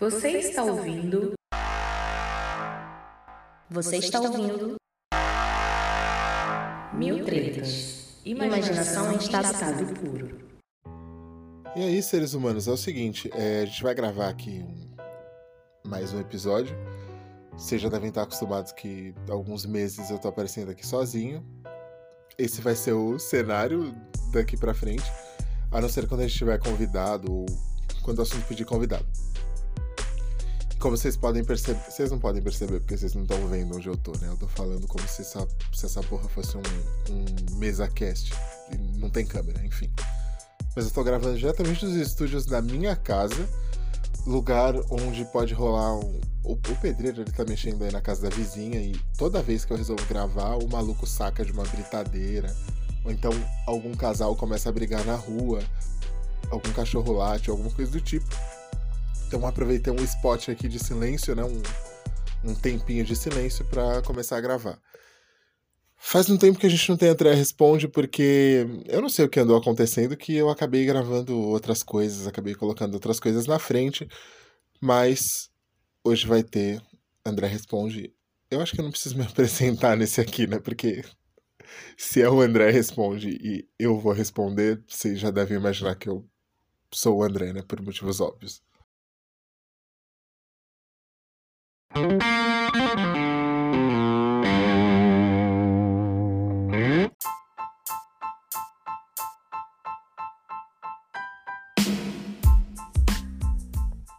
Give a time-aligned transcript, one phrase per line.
[0.00, 1.32] Você está ouvindo?
[3.68, 4.76] Você está ouvindo?
[6.94, 8.20] Mil tretas.
[8.24, 10.38] Imaginação em estado puro.
[11.74, 16.12] E aí, seres humanos, é o seguinte, é, a gente vai gravar aqui um, mais
[16.12, 16.76] um episódio.
[17.54, 21.44] Vocês já devem estar acostumados que há alguns meses eu tô aparecendo aqui sozinho.
[22.38, 23.92] Esse vai ser o cenário
[24.32, 25.10] daqui pra frente.
[25.72, 27.46] A não ser quando a gente tiver convidado ou
[28.04, 29.04] quando o assunto pedir convidado.
[30.78, 31.80] Como vocês podem perceber.
[31.90, 34.28] Vocês não podem perceber porque vocês não estão vendo onde eu tô, né?
[34.28, 36.62] Eu tô falando como se essa, se essa porra fosse um,
[37.10, 38.32] um mesa cast.
[38.98, 39.90] Não tem câmera, enfim.
[40.76, 43.48] Mas eu tô gravando diretamente dos estúdios da minha casa.
[44.24, 46.20] Lugar onde pode rolar um.
[46.44, 49.72] O, o pedreiro ele tá mexendo aí na casa da vizinha e toda vez que
[49.72, 52.54] eu resolvo gravar, o maluco saca de uma britadeira.
[53.04, 53.32] Ou então
[53.66, 55.60] algum casal começa a brigar na rua,
[56.50, 58.28] algum cachorro late, alguma coisa do tipo.
[59.28, 61.44] Então aproveitei um spot aqui de silêncio, né?
[61.44, 61.62] Um,
[62.50, 64.80] um tempinho de silêncio para começar a gravar.
[65.98, 69.28] Faz um tempo que a gente não tem André Responde, porque eu não sei o
[69.28, 74.08] que andou acontecendo, que eu acabei gravando outras coisas, acabei colocando outras coisas na frente,
[74.80, 75.50] mas
[76.02, 76.80] hoje vai ter
[77.22, 78.14] André Responde.
[78.50, 80.58] Eu acho que eu não preciso me apresentar nesse aqui, né?
[80.58, 81.04] Porque
[81.98, 86.26] se é o André Responde e eu vou responder, vocês já devem imaginar que eu
[86.90, 87.60] sou o André, né?
[87.60, 88.66] Por motivos óbvios.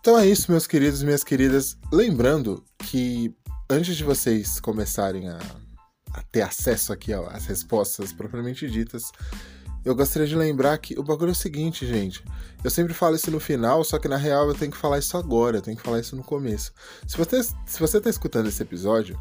[0.01, 1.77] Então é isso, meus queridos minhas queridas.
[1.93, 3.31] Lembrando que
[3.69, 5.37] antes de vocês começarem a,
[6.13, 9.11] a ter acesso aqui às respostas propriamente ditas,
[9.89, 12.23] eu gostaria de lembrar que o bagulho é o seguinte, gente.
[12.63, 15.17] Eu sempre falo isso no final, só que na real eu tenho que falar isso
[15.17, 16.71] agora, eu tenho que falar isso no começo.
[17.07, 19.19] Se você, se você tá escutando esse episódio,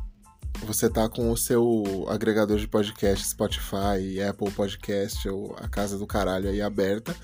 [0.65, 6.07] você tá com o seu agregador de podcast, Spotify, Apple Podcast ou a casa do
[6.07, 7.15] caralho aí aberta.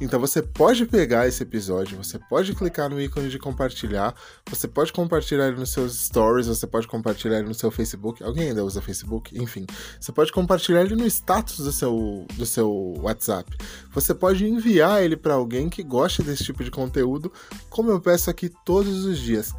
[0.00, 4.14] Então você pode pegar esse episódio, você pode clicar no ícone de compartilhar,
[4.48, 8.22] você pode compartilhar ele nos seus stories, você pode compartilhar ele no seu Facebook.
[8.22, 9.36] Alguém ainda usa Facebook?
[9.40, 9.64] Enfim,
[9.98, 13.56] você pode compartilhar ele no status do seu, do seu WhatsApp.
[13.92, 17.32] Você pode enviar ele para alguém que gosta desse tipo de conteúdo,
[17.70, 19.54] como eu peço aqui todos os dias.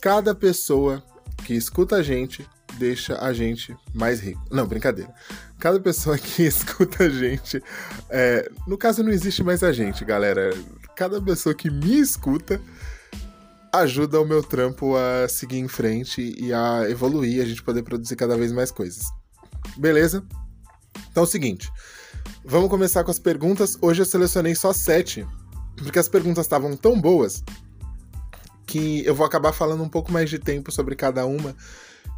[0.00, 1.02] Cada pessoa
[1.44, 4.42] que escuta a gente deixa a gente mais rico.
[4.50, 5.12] Não, brincadeira.
[5.58, 7.62] Cada pessoa que escuta a gente.
[8.10, 10.50] É, no caso, não existe mais a gente, galera.
[10.96, 12.60] Cada pessoa que me escuta
[13.72, 18.16] ajuda o meu trampo a seguir em frente e a evoluir, a gente poder produzir
[18.16, 19.06] cada vez mais coisas.
[19.76, 20.22] Beleza?
[21.10, 21.70] Então é o seguinte.
[22.44, 23.78] Vamos começar com as perguntas.
[23.80, 25.26] Hoje eu selecionei só sete,
[25.76, 27.42] porque as perguntas estavam tão boas
[28.66, 31.54] que eu vou acabar falando um pouco mais de tempo sobre cada uma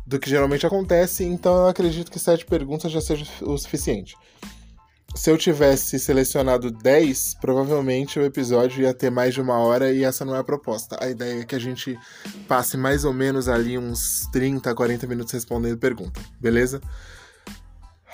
[0.07, 4.15] do que geralmente acontece, então eu acredito que sete perguntas já seja o suficiente.
[5.15, 10.03] Se eu tivesse selecionado 10, provavelmente o episódio ia ter mais de uma hora e
[10.03, 10.99] essa não é a proposta.
[11.01, 11.97] A ideia é que a gente
[12.49, 16.81] passe mais ou menos ali uns 30, 40 minutos respondendo pergunta, beleza?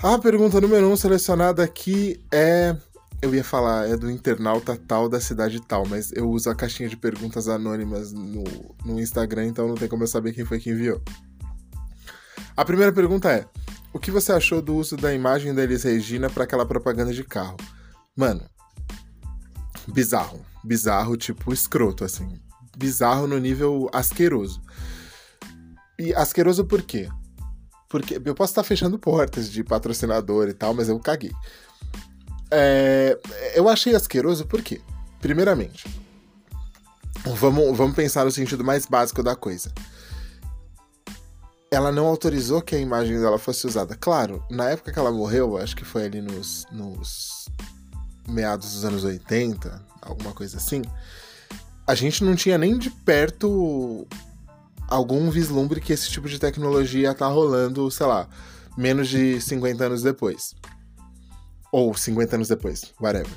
[0.02, 2.76] A pergunta número 1 um selecionada aqui é.
[3.22, 6.88] Eu ia falar, é do internauta tal da cidade tal, mas eu uso a caixinha
[6.88, 8.44] de perguntas anônimas no,
[8.82, 11.02] no Instagram, então não tem como eu saber quem foi que enviou.
[12.60, 13.46] A primeira pergunta é:
[13.90, 17.24] o que você achou do uso da imagem da Elis Regina para aquela propaganda de
[17.24, 17.56] carro?
[18.14, 18.44] Mano,
[19.88, 20.44] bizarro.
[20.62, 22.38] Bizarro, tipo, escroto, assim.
[22.76, 24.60] Bizarro no nível asqueroso.
[25.98, 27.08] E asqueroso por quê?
[27.88, 31.32] Porque eu posso estar fechando portas de patrocinador e tal, mas eu caguei.
[32.50, 33.18] É,
[33.54, 34.82] eu achei asqueroso por quê?
[35.18, 35.88] Primeiramente,
[37.24, 39.72] vamos, vamos pensar no sentido mais básico da coisa
[41.72, 43.94] ela não autorizou que a imagem dela fosse usada.
[43.94, 47.48] Claro, na época que ela morreu, acho que foi ali nos, nos
[48.28, 50.82] meados dos anos 80, alguma coisa assim,
[51.86, 54.06] a gente não tinha nem de perto
[54.88, 58.28] algum vislumbre que esse tipo de tecnologia tá rolando, sei lá,
[58.76, 60.54] menos de 50 anos depois.
[61.70, 63.30] Ou 50 anos depois, whatever.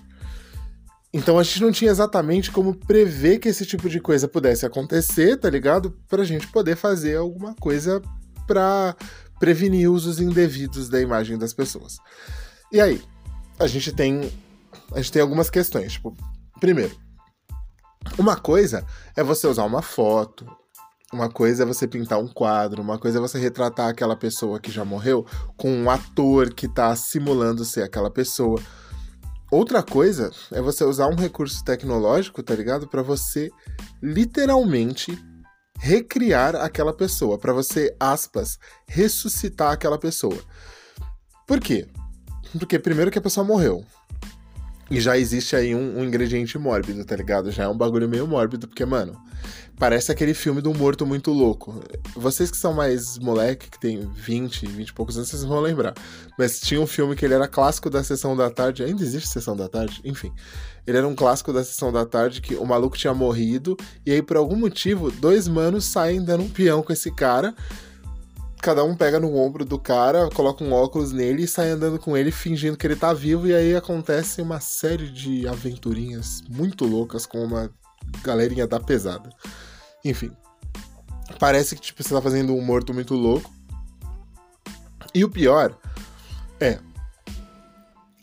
[1.14, 5.38] Então a gente não tinha exatamente como prever que esse tipo de coisa pudesse acontecer,
[5.38, 5.92] tá ligado?
[6.10, 8.02] Pra gente poder fazer alguma coisa
[8.48, 8.96] para
[9.40, 11.98] prevenir usos indevidos da imagem das pessoas.
[12.72, 13.02] E aí,
[13.60, 14.32] a gente tem
[14.92, 16.16] a gente tem algumas questões, tipo,
[16.60, 16.96] primeiro,
[18.18, 18.86] uma coisa
[19.16, 20.46] é você usar uma foto,
[21.12, 24.72] uma coisa é você pintar um quadro, uma coisa é você retratar aquela pessoa que
[24.72, 25.26] já morreu
[25.58, 28.60] com um ator que tá simulando ser aquela pessoa.
[29.52, 32.88] Outra coisa é você usar um recurso tecnológico, tá ligado?
[32.88, 33.52] Para você
[34.02, 35.18] literalmente
[35.80, 40.38] recriar aquela pessoa, para você, aspas, ressuscitar aquela pessoa.
[41.48, 41.88] Por quê?
[42.58, 43.84] Porque primeiro que a pessoa morreu.
[44.90, 47.52] E já existe aí um, um, ingrediente mórbido, tá ligado?
[47.52, 49.20] Já é um bagulho meio mórbido, porque, mano,
[49.78, 51.82] parece aquele filme do morto muito louco.
[52.16, 55.94] Vocês que são mais moleque, que tem 20, 20 e poucos anos, vocês vão lembrar.
[56.38, 58.84] Mas tinha um filme que ele era clássico da sessão da tarde.
[58.84, 60.02] Ainda existe sessão da tarde?
[60.04, 60.32] Enfim.
[60.86, 63.78] Ele era um clássico da sessão da tarde que o maluco tinha morrido.
[64.06, 67.56] E aí, por algum motivo, dois manos saem dando um peão com esse cara
[68.64, 72.16] cada um pega no ombro do cara, coloca um óculos nele e sai andando com
[72.16, 73.46] ele fingindo que ele tá vivo.
[73.46, 77.70] E aí acontece uma série de aventurinhas muito loucas com uma
[78.24, 79.30] galerinha da pesada.
[80.04, 80.32] Enfim.
[81.40, 83.52] Parece que tipo, você tá fazendo um morto muito louco.
[85.14, 85.78] E o pior
[86.60, 86.80] é.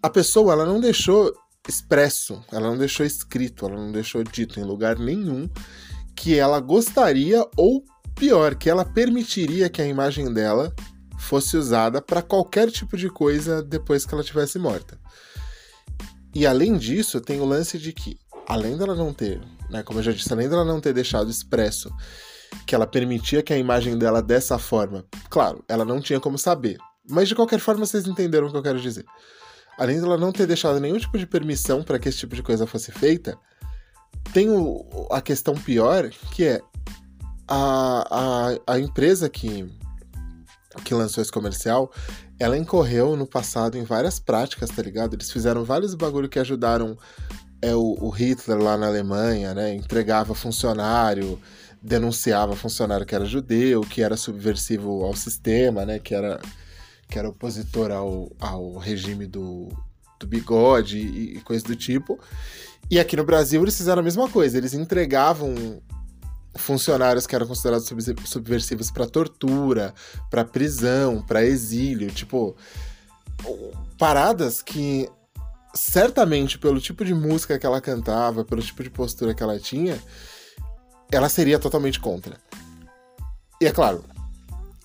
[0.02, 1.32] A pessoa ela não deixou
[1.68, 5.48] expresso, ela não deixou escrito, ela não deixou dito em lugar nenhum
[6.16, 7.84] que ela gostaria ou
[8.20, 10.74] Pior, que ela permitiria que a imagem dela
[11.18, 15.00] fosse usada para qualquer tipo de coisa depois que ela tivesse morta.
[16.34, 19.40] E além disso, tem o lance de que, além dela não ter,
[19.70, 21.90] né, como eu já disse, além dela não ter deixado expresso
[22.66, 26.78] que ela permitia que a imagem dela dessa forma, claro, ela não tinha como saber.
[27.08, 29.04] Mas de qualquer forma, vocês entenderam o que eu quero dizer.
[29.78, 32.66] Além dela não ter deixado nenhum tipo de permissão para que esse tipo de coisa
[32.66, 33.38] fosse feita,
[34.32, 36.60] tem o, a questão pior, que é
[37.48, 39.68] a, a, a empresa que,
[40.84, 41.90] que lançou esse comercial,
[42.38, 45.14] ela incorreu no passado em várias práticas, tá ligado?
[45.14, 46.96] Eles fizeram vários bagulho que ajudaram
[47.62, 49.74] é, o, o Hitler lá na Alemanha, né?
[49.74, 51.40] Entregava funcionário,
[51.82, 55.98] denunciava funcionário que era judeu, que era subversivo ao sistema, né?
[55.98, 56.40] Que era,
[57.08, 59.68] que era opositor ao, ao regime do,
[60.18, 62.18] do bigode e, e coisa do tipo.
[62.90, 65.80] E aqui no Brasil eles fizeram a mesma coisa, eles entregavam
[66.56, 67.88] funcionários que eram considerados
[68.24, 69.94] subversivos para tortura,
[70.28, 72.56] para prisão, para exílio, tipo
[73.96, 75.08] paradas que
[75.74, 79.98] certamente pelo tipo de música que ela cantava, pelo tipo de postura que ela tinha,
[81.10, 82.36] ela seria totalmente contra.
[83.60, 84.04] E é claro,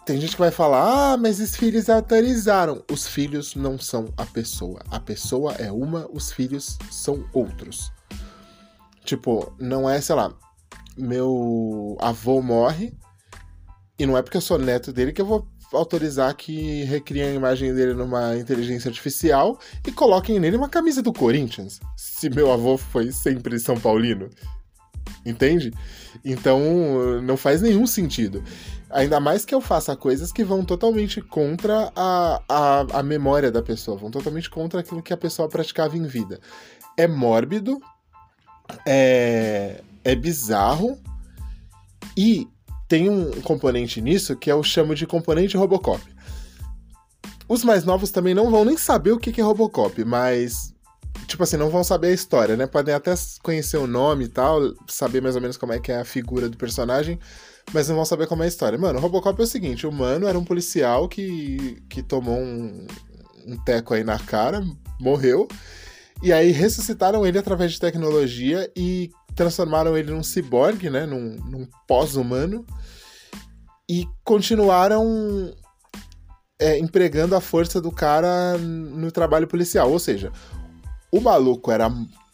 [0.06, 2.84] tem gente que vai falar: "Ah, mas os filhos autorizaram".
[2.92, 4.82] Os filhos não são a pessoa.
[4.90, 7.92] A pessoa é uma, os filhos são outros.
[9.04, 10.34] Tipo, não é, sei lá,
[10.98, 12.94] meu avô morre,
[13.98, 17.34] e não é porque eu sou neto dele que eu vou autorizar que recriem a
[17.34, 22.78] imagem dele numa inteligência artificial e coloquem nele uma camisa do Corinthians, se meu avô
[22.78, 24.30] foi sempre São Paulino.
[25.26, 25.72] Entende?
[26.24, 28.44] Então não faz nenhum sentido.
[28.90, 33.62] Ainda mais que eu faça coisas que vão totalmente contra a, a, a memória da
[33.62, 36.40] pessoa, vão totalmente contra aquilo que a pessoa praticava em vida.
[36.98, 37.80] É mórbido,
[38.86, 40.98] é, é bizarro
[42.16, 42.48] e
[42.88, 46.02] tem um componente nisso que eu chamo de componente Robocop.
[47.48, 50.74] Os mais novos também não vão nem saber o que é Robocop, mas.
[51.28, 52.68] Tipo assim, não vão saber a história, né?
[52.68, 56.00] Podem até conhecer o nome e tal, saber mais ou menos como é que é
[56.00, 57.20] a figura do personagem,
[57.74, 58.78] mas não vão saber como é a história.
[58.78, 62.86] Mano, Robocop é o seguinte: o mano era um policial que, que tomou um,
[63.48, 64.64] um teco aí na cara,
[65.00, 65.48] morreu,
[66.22, 71.06] e aí ressuscitaram ele através de tecnologia e transformaram ele num ciborgue, né?
[71.06, 72.66] Num, num pós-humano.
[73.90, 75.54] E continuaram
[76.60, 79.92] é, empregando a força do cara no trabalho policial.
[79.92, 80.32] Ou seja,
[81.12, 81.90] o maluco era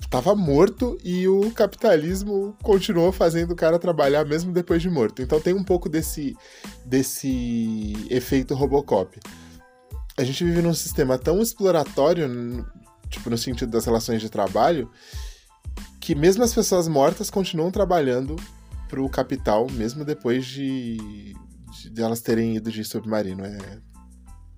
[0.09, 5.21] tava morto e o capitalismo continuou fazendo o cara trabalhar mesmo depois de morto.
[5.21, 6.35] Então tem um pouco desse,
[6.85, 9.19] desse efeito Robocop.
[10.17, 12.65] A gente vive num sistema tão exploratório,
[13.09, 14.89] tipo, no sentido das relações de trabalho,
[16.01, 18.35] que mesmo as pessoas mortas continuam trabalhando
[18.89, 20.97] pro capital, mesmo depois de,
[21.91, 23.45] de, elas terem ido de submarino.
[23.45, 23.79] É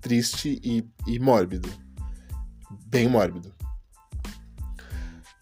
[0.00, 1.68] triste e, e mórbido.
[2.86, 3.54] Bem mórbido.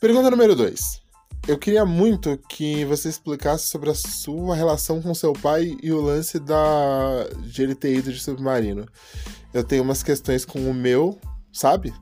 [0.00, 1.00] Pergunta número 2.
[1.46, 6.00] Eu queria muito que você explicasse sobre a sua relação com seu pai e o
[6.00, 8.86] lance da de ele ter ido de submarino.
[9.54, 11.18] Eu tenho umas questões com o meu,
[11.52, 11.92] sabe?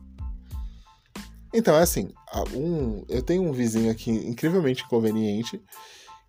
[1.52, 2.12] Então, é assim,
[2.54, 5.60] um, eu tenho um vizinho aqui incrivelmente inconveniente,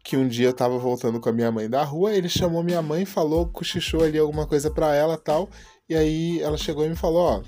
[0.04, 2.82] que um dia eu tava voltando com a minha mãe da rua, ele chamou minha
[2.82, 5.50] mãe, falou, cochichou ali alguma coisa para ela tal,
[5.88, 7.44] e aí ela chegou e me falou, ó,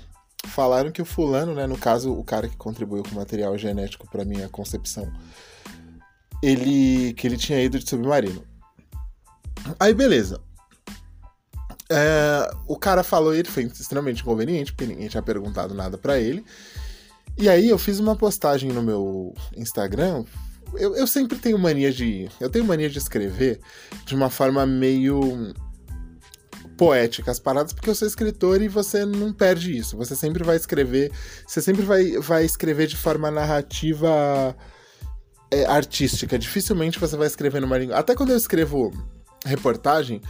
[0.46, 4.24] falaram que o fulano, né, no caso, o cara que contribuiu com material genético para
[4.24, 5.10] minha concepção,
[6.42, 8.44] ele que ele tinha ido de submarino.
[9.80, 10.40] Aí beleza.
[11.90, 16.44] É, o cara falou, ele foi extremamente inconveniente, porque ninguém tinha perguntado nada para ele.
[17.36, 20.24] E aí eu fiz uma postagem no meu Instagram.
[20.74, 22.28] Eu, eu sempre tenho mania de.
[22.40, 23.60] Eu tenho mania de escrever
[24.04, 25.52] de uma forma meio
[26.76, 29.96] poética as paradas, porque eu sou escritor e você não perde isso.
[29.96, 31.12] Você sempre vai escrever,
[31.46, 34.56] você sempre vai, vai escrever de forma narrativa
[35.50, 36.38] é, artística.
[36.38, 37.96] Dificilmente você vai escrever numa língua.
[37.96, 38.90] Até quando eu escrevo
[39.44, 40.20] reportagem,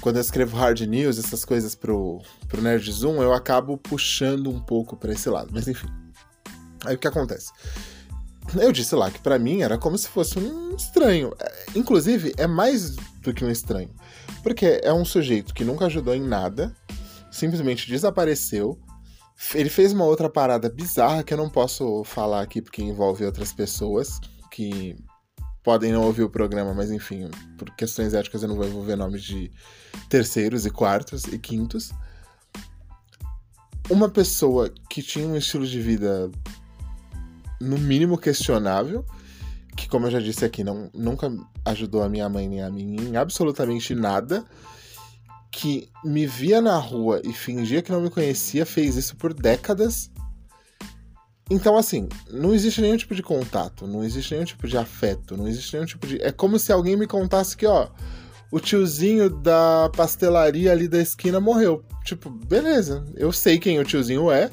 [0.00, 4.60] quando eu escrevo hard news, essas coisas pro, pro Nerd Zoom, eu acabo puxando um
[4.60, 5.50] pouco para esse lado.
[5.52, 5.88] Mas enfim.
[6.84, 7.52] Aí o que acontece?
[8.58, 11.32] Eu disse lá que para mim era como se fosse um estranho.
[11.38, 13.90] É, inclusive, é mais do que um estranho.
[14.42, 16.74] Porque é um sujeito que nunca ajudou em nada,
[17.30, 18.78] simplesmente desapareceu.
[19.54, 23.52] Ele fez uma outra parada bizarra que eu não posso falar aqui porque envolve outras
[23.52, 24.20] pessoas
[24.50, 24.96] que
[25.62, 29.22] podem não ouvir o programa, mas enfim, por questões éticas eu não vou envolver nomes
[29.22, 29.50] de
[30.08, 31.92] terceiros e quartos e quintos.
[33.88, 36.30] Uma pessoa que tinha um estilo de vida
[37.60, 39.04] no mínimo questionável,
[39.76, 41.30] que como eu já disse aqui, não, nunca
[41.64, 44.44] ajudou a minha mãe nem a mim em absolutamente nada,
[45.50, 50.10] que me via na rua e fingia que não me conhecia, fez isso por décadas.
[51.50, 55.48] Então, assim, não existe nenhum tipo de contato, não existe nenhum tipo de afeto, não
[55.48, 56.22] existe nenhum tipo de.
[56.22, 57.88] É como se alguém me contasse que, ó,
[58.52, 61.84] o tiozinho da pastelaria ali da esquina morreu.
[62.04, 64.50] Tipo, beleza, eu sei quem o tiozinho é,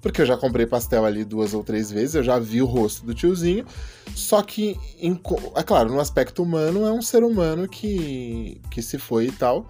[0.00, 3.04] porque eu já comprei pastel ali duas ou três vezes, eu já vi o rosto
[3.04, 3.66] do tiozinho.
[4.14, 5.20] Só que, em,
[5.56, 9.68] é claro, no aspecto humano, é um ser humano que, que se foi e tal.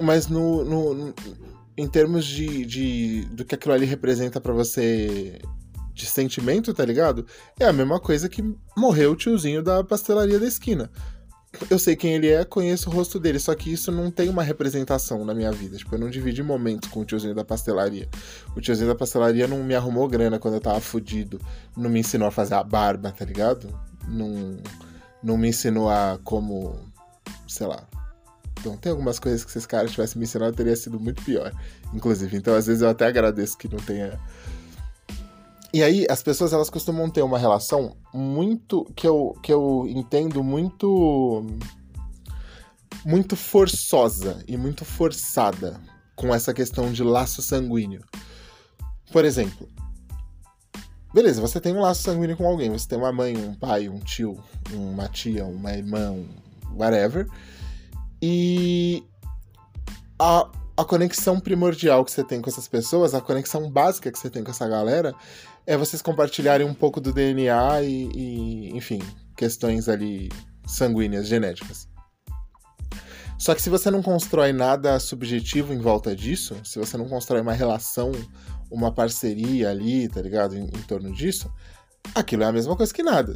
[0.00, 1.14] Mas no, no,
[1.76, 5.40] em termos de, de do que aquilo ali representa para você
[5.92, 7.26] de sentimento, tá ligado?
[7.58, 8.42] É a mesma coisa que
[8.76, 10.90] morreu o tiozinho da pastelaria da esquina
[11.70, 14.42] eu sei quem ele é, conheço o rosto dele, só que isso não tem uma
[14.42, 15.76] representação na minha vida.
[15.76, 18.08] Tipo, eu não dividi momentos com o tiozinho da pastelaria.
[18.54, 21.40] O tiozinho da pastelaria não me arrumou grana quando eu tava fudido.
[21.76, 23.68] Não me ensinou a fazer a barba, tá ligado?
[24.06, 24.58] Não,
[25.22, 26.78] não me ensinou a como.
[27.46, 27.82] sei lá.
[28.60, 31.52] Então, tem algumas coisas que se esse cara tivesse me ensinado teria sido muito pior.
[31.94, 34.18] Inclusive, então às vezes eu até agradeço que não tenha
[35.72, 38.84] e aí, as pessoas elas costumam ter uma relação muito.
[38.96, 41.44] que eu, que eu entendo muito.
[43.04, 45.80] muito forçosa e muito forçada
[46.16, 48.02] com essa questão de laço sanguíneo.
[49.12, 49.68] Por exemplo,
[51.12, 53.98] beleza, você tem um laço sanguíneo com alguém, você tem uma mãe, um pai, um
[54.00, 54.38] tio,
[54.72, 56.26] uma tia, uma irmã, um
[56.76, 57.28] whatever.
[58.20, 59.04] E
[60.18, 64.28] a, a conexão primordial que você tem com essas pessoas, a conexão básica que você
[64.28, 65.14] tem com essa galera,
[65.68, 69.02] é vocês compartilharem um pouco do DNA e, e, enfim,
[69.36, 70.30] questões ali
[70.66, 71.86] sanguíneas, genéticas.
[73.38, 77.42] Só que se você não constrói nada subjetivo em volta disso, se você não constrói
[77.42, 78.12] uma relação,
[78.70, 81.52] uma parceria ali, tá ligado, em, em torno disso,
[82.14, 83.34] aquilo é a mesma coisa que nada.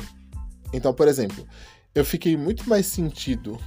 [0.72, 1.46] Então, por exemplo,
[1.94, 3.58] eu fiquei muito mais sentido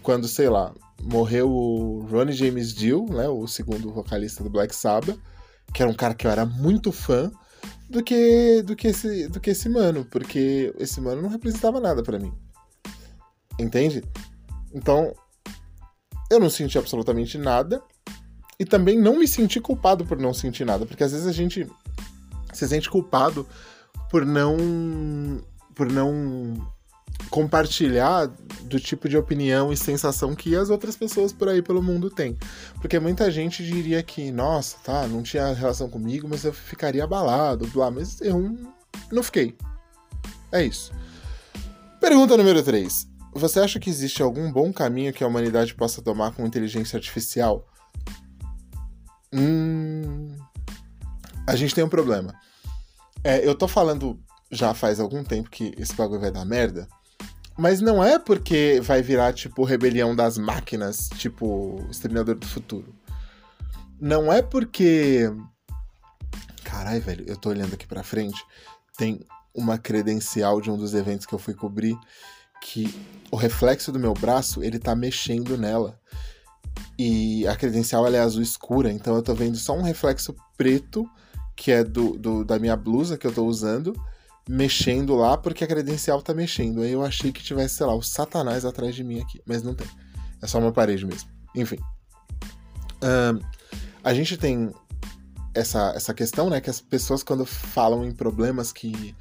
[0.00, 5.18] quando, sei lá, morreu o Ronnie James Dio, né, o segundo vocalista do Black Sabbath,
[5.74, 7.28] que era um cara que eu era muito fã,
[7.92, 12.02] do que do que esse do que esse mano, porque esse mano não representava nada
[12.02, 12.32] para mim.
[13.60, 14.02] Entende?
[14.74, 15.14] Então,
[16.30, 17.82] eu não senti absolutamente nada
[18.58, 21.70] e também não me senti culpado por não sentir nada, porque às vezes a gente
[22.52, 23.46] se sente culpado
[24.10, 24.56] por não
[25.74, 26.66] por não
[27.30, 28.26] compartilhar
[28.62, 32.36] do tipo de opinião e sensação que as outras pessoas por aí pelo mundo têm.
[32.80, 37.66] Porque muita gente diria que, nossa, tá, não tinha relação comigo, mas eu ficaria abalado,
[37.68, 38.58] blá, mas eu
[39.10, 39.56] não fiquei.
[40.50, 40.92] É isso.
[42.00, 43.08] Pergunta número 3.
[43.34, 47.66] Você acha que existe algum bom caminho que a humanidade possa tomar com inteligência artificial?
[49.32, 50.36] Hum.
[51.46, 52.34] A gente tem um problema.
[53.24, 56.86] É, eu tô falando já faz algum tempo que esse bagulho vai dar merda.
[57.56, 62.94] Mas não é porque vai virar, tipo, rebelião das máquinas, tipo, Exterminador do Futuro.
[64.00, 65.30] Não é porque.
[66.64, 68.42] Caralho, velho, eu tô olhando aqui pra frente.
[68.96, 69.20] Tem
[69.54, 71.96] uma credencial de um dos eventos que eu fui cobrir
[72.62, 72.94] que
[73.30, 75.98] o reflexo do meu braço, ele tá mexendo nela.
[76.98, 81.08] E a credencial ela é azul escura, então eu tô vendo só um reflexo preto,
[81.56, 83.92] que é do, do da minha blusa que eu tô usando,
[84.48, 86.82] mexendo lá porque a credencial tá mexendo.
[86.82, 89.74] Aí eu achei que tivesse, sei lá, o Satanás atrás de mim aqui, mas não
[89.74, 89.86] tem.
[90.40, 91.30] É só uma parede mesmo.
[91.54, 91.78] Enfim.
[93.02, 93.40] Um,
[94.02, 94.72] a gente tem
[95.54, 96.60] essa, essa questão, né?
[96.60, 99.14] Que as pessoas, quando falam em problemas que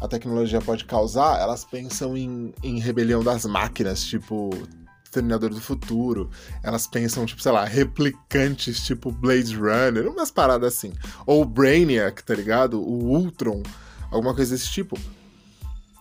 [0.00, 4.50] a tecnologia pode causar, elas pensam em, em rebelião das máquinas, tipo
[5.02, 6.30] Exterminador do Futuro.
[6.62, 10.92] Elas pensam, tipo, sei lá, replicantes tipo Blade Runner, umas paradas assim.
[11.26, 12.80] Ou Brainiac, tá ligado?
[12.80, 13.62] O Ultron,
[14.10, 14.98] alguma coisa desse tipo.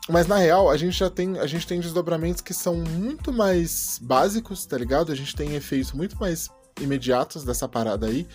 [0.10, 4.00] Mas na real, a gente já tem, a gente tem desdobramentos que são muito mais
[4.02, 5.12] básicos, tá ligado?
[5.12, 6.50] A gente tem efeitos muito mais
[6.80, 8.28] imediatos dessa parada aí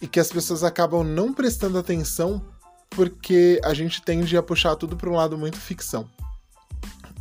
[0.00, 2.42] e que as pessoas acabam não prestando atenção
[2.90, 6.08] porque a gente tende a puxar tudo para um lado muito ficção.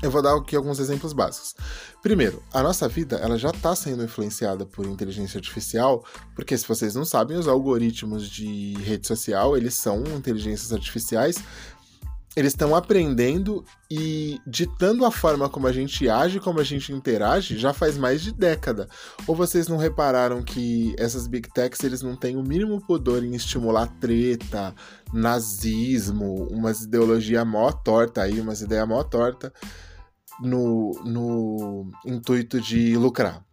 [0.01, 1.53] Eu vou dar aqui alguns exemplos básicos.
[2.01, 6.95] Primeiro, a nossa vida ela já está sendo influenciada por inteligência artificial, porque se vocês
[6.95, 11.43] não sabem, os algoritmos de rede social eles são inteligências artificiais
[12.35, 17.57] eles estão aprendendo e ditando a forma como a gente age, como a gente interage,
[17.57, 18.87] já faz mais de década.
[19.27, 23.35] Ou vocês não repararam que essas big techs eles não têm o mínimo pudor em
[23.35, 24.73] estimular treta,
[25.11, 29.51] nazismo, umas ideologia mó torta aí, umas ideias mó torta
[30.41, 33.43] no, no intuito de lucrar.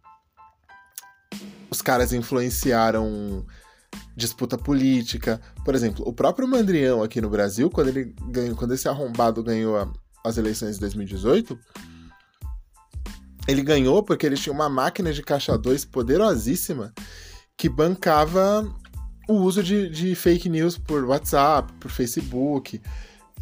[1.69, 3.45] Os caras influenciaram
[4.15, 5.39] disputa política.
[5.63, 9.77] Por exemplo, o próprio Mandrião aqui no Brasil, quando ele ganhou, quando esse arrombado ganhou
[9.77, 9.91] a,
[10.23, 11.57] as eleições de 2018,
[13.47, 16.93] ele ganhou porque ele tinha uma máquina de caixa 2 poderosíssima
[17.55, 18.67] que bancava
[19.27, 22.81] o uso de, de fake news por WhatsApp, por Facebook,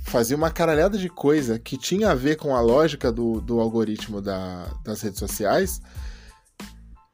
[0.06, 4.22] fazia uma caralhada de coisa que tinha a ver com a lógica do, do algoritmo
[4.22, 5.82] da, das redes sociais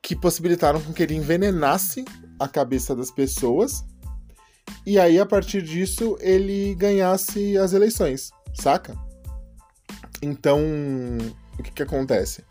[0.02, 2.04] que possibilitaram com que ele envenenasse
[2.38, 3.84] a cabeça das pessoas
[4.86, 8.96] e aí a partir disso ele ganhasse as eleições, saca?
[10.22, 10.60] Então,
[11.58, 12.44] o que que acontece?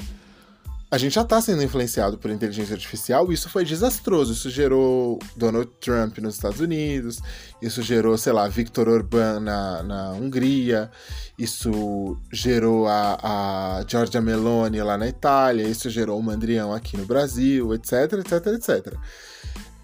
[0.91, 4.33] A gente já está sendo influenciado por inteligência artificial e isso foi desastroso.
[4.33, 7.21] Isso gerou Donald Trump nos Estados Unidos,
[7.63, 10.91] isso gerou, sei lá, Viktor Orbán na, na Hungria,
[11.39, 17.07] isso gerou a, a Giorgia Meloni lá na Itália, isso gerou o Mandrião aqui no
[17.07, 18.95] Brasil, etc, etc, etc.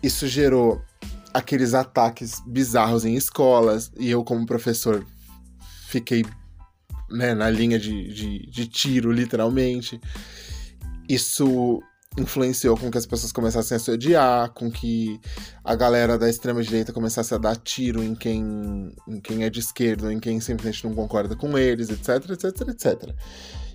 [0.02, 0.82] Isso gerou
[1.32, 5.06] aqueles ataques bizarros em escolas e eu, como professor,
[5.86, 6.24] fiquei
[7.08, 10.00] né, na linha de, de, de tiro, literalmente
[11.08, 11.80] isso
[12.18, 15.20] influenciou com que as pessoas começassem a se odiar, com que
[15.62, 19.60] a galera da extrema direita começasse a dar tiro em quem, em quem é de
[19.60, 23.14] esquerda, em quem simplesmente não concorda com eles, etc, etc, etc.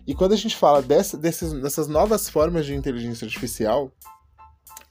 [0.07, 3.91] E quando a gente fala dessa, desses, dessas novas formas de inteligência artificial,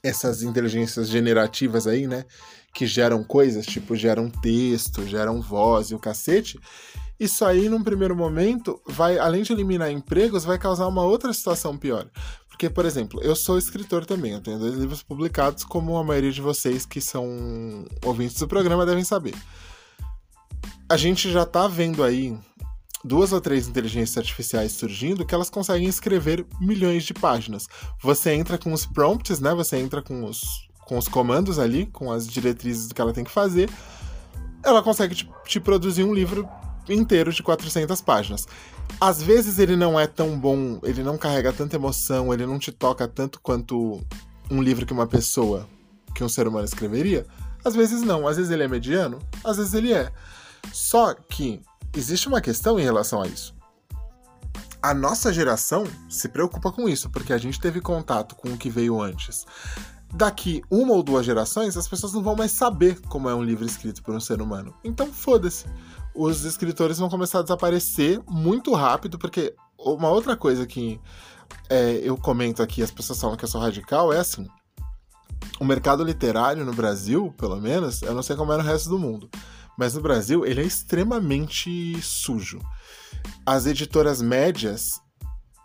[0.01, 2.25] essas inteligências generativas aí, né,
[2.73, 6.57] que geram coisas, tipo geram texto, geram voz e o cacete,
[7.21, 11.77] isso aí, num primeiro momento, vai, além de eliminar empregos, vai causar uma outra situação
[11.77, 12.09] pior.
[12.49, 16.31] Porque, por exemplo, eu sou escritor também, eu tenho dois livros publicados, como a maioria
[16.31, 19.35] de vocês que são ouvintes do programa devem saber.
[20.89, 22.35] A gente já tá vendo aí
[23.05, 27.67] duas ou três inteligências artificiais surgindo que elas conseguem escrever milhões de páginas.
[28.01, 29.53] Você entra com os prompts, né?
[29.53, 30.41] Você entra com os,
[30.87, 33.69] com os comandos ali, com as diretrizes do que ela tem que fazer.
[34.63, 36.49] Ela consegue te, te produzir um livro
[36.93, 38.47] inteiro de 400 páginas.
[38.99, 42.71] Às vezes ele não é tão bom, ele não carrega tanta emoção, ele não te
[42.71, 44.01] toca tanto quanto
[44.49, 45.67] um livro que uma pessoa,
[46.13, 47.25] que um ser humano escreveria.
[47.63, 50.11] Às vezes não, às vezes ele é mediano, às vezes ele é.
[50.73, 51.61] Só que
[51.95, 53.53] existe uma questão em relação a isso.
[54.81, 58.69] A nossa geração se preocupa com isso, porque a gente teve contato com o que
[58.69, 59.45] veio antes.
[60.13, 63.65] Daqui uma ou duas gerações, as pessoas não vão mais saber como é um livro
[63.65, 64.73] escrito por um ser humano.
[64.83, 65.65] Então, foda-se
[66.13, 70.99] os escritores vão começar a desaparecer muito rápido, porque uma outra coisa que
[71.69, 74.47] é, eu comento aqui, as pessoas falam que eu sou radical, é assim.
[75.59, 78.99] O mercado literário no Brasil, pelo menos, eu não sei como é no resto do
[78.99, 79.29] mundo,
[79.77, 82.59] mas no Brasil ele é extremamente sujo.
[83.45, 84.99] As editoras médias,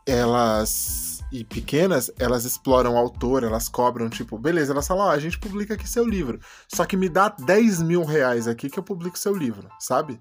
[0.06, 5.12] elas e pequenas, elas exploram o autor, elas cobram, tipo, beleza, elas falam, ó, oh,
[5.12, 6.41] a gente publica aqui seu livro.
[6.73, 10.21] Só que me dá 10 mil reais aqui que eu publico seu livro, sabe?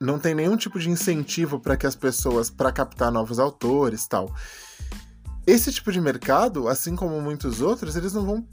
[0.00, 4.34] Não tem nenhum tipo de incentivo para que as pessoas, para captar novos autores tal.
[5.46, 8.48] Esse tipo de mercado, assim como muitos outros, eles não vão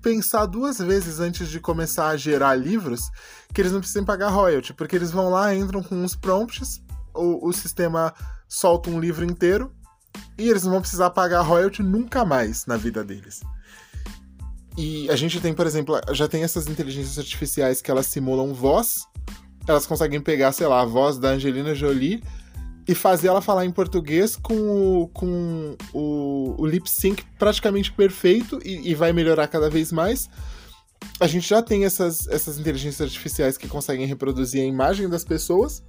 [0.00, 3.10] pensar duas vezes antes de começar a gerar livros
[3.52, 6.82] que eles não precisem pagar royalty, porque eles vão lá, entram com uns prompts,
[7.14, 8.14] o, o sistema
[8.48, 9.74] solta um livro inteiro,
[10.38, 13.40] e eles não vão precisar pagar royalty nunca mais na vida deles.
[14.76, 19.06] E a gente tem, por exemplo, já tem essas inteligências artificiais que elas simulam voz.
[19.68, 22.22] Elas conseguem pegar, sei lá, a voz da Angelina Jolie
[22.88, 24.54] e fazer ela falar em português com
[25.02, 30.28] o, com o, o lip sync praticamente perfeito e, e, vai melhorar cada vez mais.
[31.20, 35.82] A gente já tem essas, essas inteligências artificiais que conseguem reproduzir a imagem das pessoas.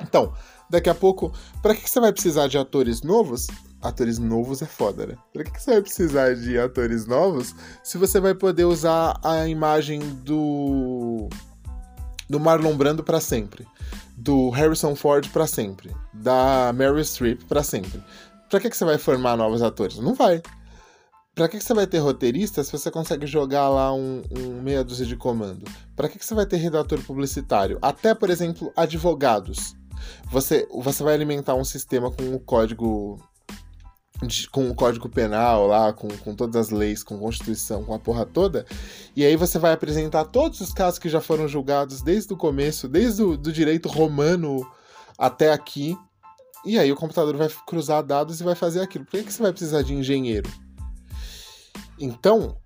[0.00, 0.32] Então,
[0.70, 3.46] daqui a pouco, para que você vai precisar de atores novos?
[3.84, 5.14] atores novos é foda, né?
[5.32, 10.00] Pra que, você vai precisar de atores novos se você vai poder usar a imagem
[10.24, 11.28] do.
[12.28, 13.66] do Marlon Brando para sempre?
[14.16, 15.94] Do Harrison Ford para sempre?
[16.14, 18.02] Da Meryl Streep para sempre?
[18.48, 19.98] Pra que, você vai formar novos atores?
[19.98, 20.40] Não vai.
[21.34, 25.04] Pra que, você vai ter roteirista se você consegue jogar lá um, um meia dúzia
[25.04, 25.64] de comando?
[25.96, 27.78] Pra que você vai ter redator publicitário?
[27.82, 29.76] Até, por exemplo, advogados.
[30.30, 33.20] Você, você vai alimentar um sistema com o código.
[34.50, 37.98] com o código penal lá, com, com todas as leis, com a Constituição, com a
[37.98, 38.64] porra toda,
[39.14, 42.88] e aí você vai apresentar todos os casos que já foram julgados desde o começo,
[42.88, 44.64] desde o do direito romano
[45.18, 45.96] até aqui,
[46.64, 49.04] e aí o computador vai cruzar dados e vai fazer aquilo.
[49.04, 50.50] Por que, que você vai precisar de engenheiro?
[51.98, 52.56] Então,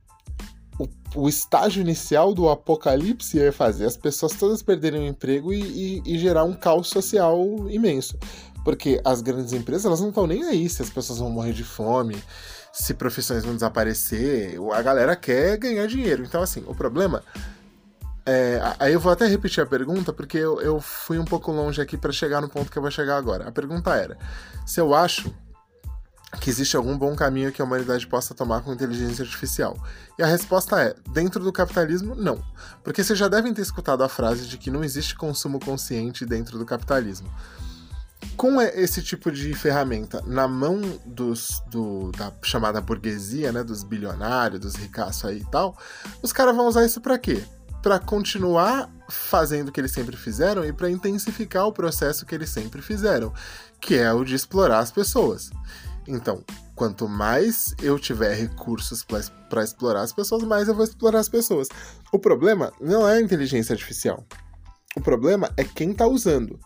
[0.78, 5.60] o, o, estágio inicial do apocalipse é fazer as pessoas todas perderem o emprego e,
[5.60, 7.38] e, e gerar um caos social
[7.68, 8.16] imenso.
[8.64, 11.64] Porque as grandes empresas elas não estão nem aí se as pessoas vão morrer de
[11.64, 12.22] fome,
[12.72, 14.58] se profissões vão desaparecer.
[14.72, 16.22] A galera quer ganhar dinheiro.
[16.22, 17.22] Então, assim, o problema.
[18.26, 21.80] É, aí eu vou até repetir a pergunta, porque eu, eu fui um pouco longe
[21.80, 23.48] aqui para chegar no ponto que eu vou chegar agora.
[23.48, 24.18] A pergunta era:
[24.66, 25.32] se eu acho
[26.36, 29.76] que existe algum bom caminho que a humanidade possa tomar com inteligência artificial?
[30.18, 32.42] E a resposta é: dentro do capitalismo, não.
[32.84, 36.58] Porque vocês já devem ter escutado a frase de que não existe consumo consciente dentro
[36.58, 37.32] do capitalismo.
[38.36, 44.60] Com esse tipo de ferramenta na mão dos, do, da chamada burguesia, né, dos bilionários,
[44.60, 45.76] dos ricaços aí e tal,
[46.22, 47.42] os caras vão usar isso para quê?
[47.82, 52.50] Para continuar fazendo o que eles sempre fizeram e para intensificar o processo que eles
[52.50, 53.32] sempre fizeram,
[53.80, 55.50] que é o de explorar as pessoas.
[56.10, 56.42] Então,
[56.74, 61.68] quanto mais eu tiver recursos para explorar as pessoas, mais eu vou explorar as pessoas.
[62.10, 64.24] O problema não é a inteligência artificial.
[64.96, 66.58] O problema é quem está usando.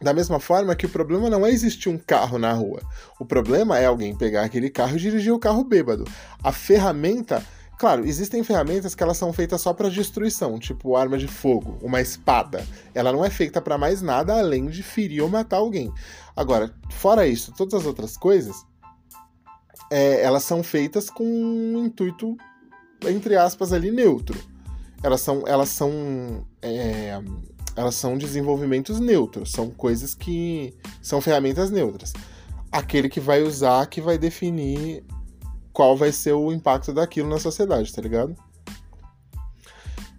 [0.00, 2.80] Da mesma forma que o problema não é existir um carro na rua.
[3.18, 6.04] O problema é alguém pegar aquele carro e dirigir o carro bêbado.
[6.42, 7.44] A ferramenta.
[7.80, 11.98] Claro, existem ferramentas que elas são feitas só para destruição, tipo arma de fogo, uma
[11.98, 12.62] espada.
[12.94, 15.90] Ela não é feita para mais nada além de ferir ou matar alguém.
[16.36, 18.66] Agora, fora isso, todas as outras coisas,
[19.90, 22.36] é, elas são feitas com um intuito,
[23.08, 24.38] entre aspas, ali neutro.
[25.02, 25.90] Elas são, elas são,
[26.60, 27.18] é,
[27.74, 32.12] elas são desenvolvimentos neutros, são coisas que são ferramentas neutras.
[32.70, 35.02] Aquele que vai usar que vai definir
[35.72, 38.34] qual vai ser o impacto daquilo na sociedade, tá ligado?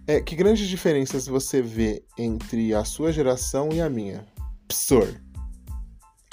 [0.06, 4.26] É, que grandes diferenças você vê entre a sua geração e a minha?
[4.66, 5.20] Psor.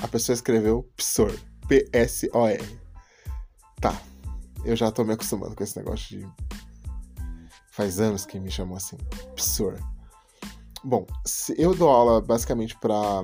[0.01, 1.31] A pessoa escreveu PSOR.
[1.67, 2.79] P-S-O-R.
[3.79, 4.01] Tá.
[4.65, 6.27] Eu já tô me acostumando com esse negócio de.
[7.71, 8.97] Faz anos que me chamou assim.
[9.35, 9.75] PSOR.
[10.83, 11.05] Bom,
[11.57, 13.23] eu dou aula basicamente para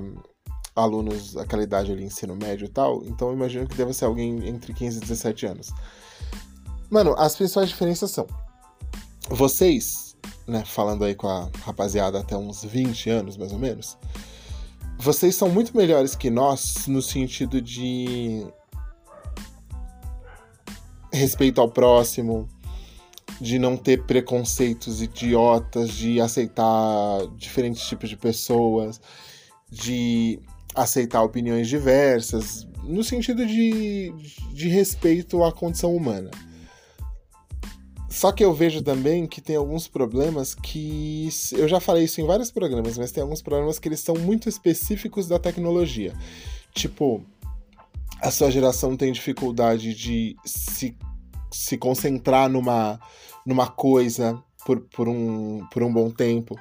[0.76, 4.46] alunos daquela idade ali, ensino médio e tal, então eu imagino que deve ser alguém
[4.46, 5.72] entre 15 e 17 anos.
[6.90, 8.26] Mano, as principais diferenças são:
[9.30, 13.96] vocês, né, falando aí com a rapaziada até uns 20 anos mais ou menos,
[14.98, 18.46] vocês são muito melhores que nós no sentido de
[21.12, 22.48] respeito ao próximo,
[23.40, 29.00] de não ter preconceitos idiotas, de aceitar diferentes tipos de pessoas,
[29.70, 30.40] de
[30.76, 34.12] aceitar opiniões diversas, no sentido de,
[34.52, 36.30] de respeito à condição humana.
[38.08, 41.28] Só que eu vejo também que tem alguns problemas que.
[41.52, 44.48] Eu já falei isso em vários programas, mas tem alguns problemas que eles são muito
[44.48, 46.14] específicos da tecnologia.
[46.72, 47.22] Tipo,
[48.22, 50.96] a sua geração tem dificuldade de se,
[51.52, 52.98] se concentrar numa,
[53.44, 56.58] numa coisa por, por, um, por um bom tempo.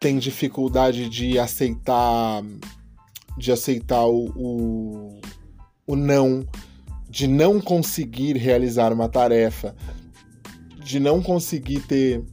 [0.00, 2.42] Tem dificuldade de aceitar.
[3.38, 5.20] De aceitar o, o,
[5.86, 6.44] o não.
[7.08, 9.74] De não conseguir realizar uma tarefa
[10.88, 12.24] de não conseguir ter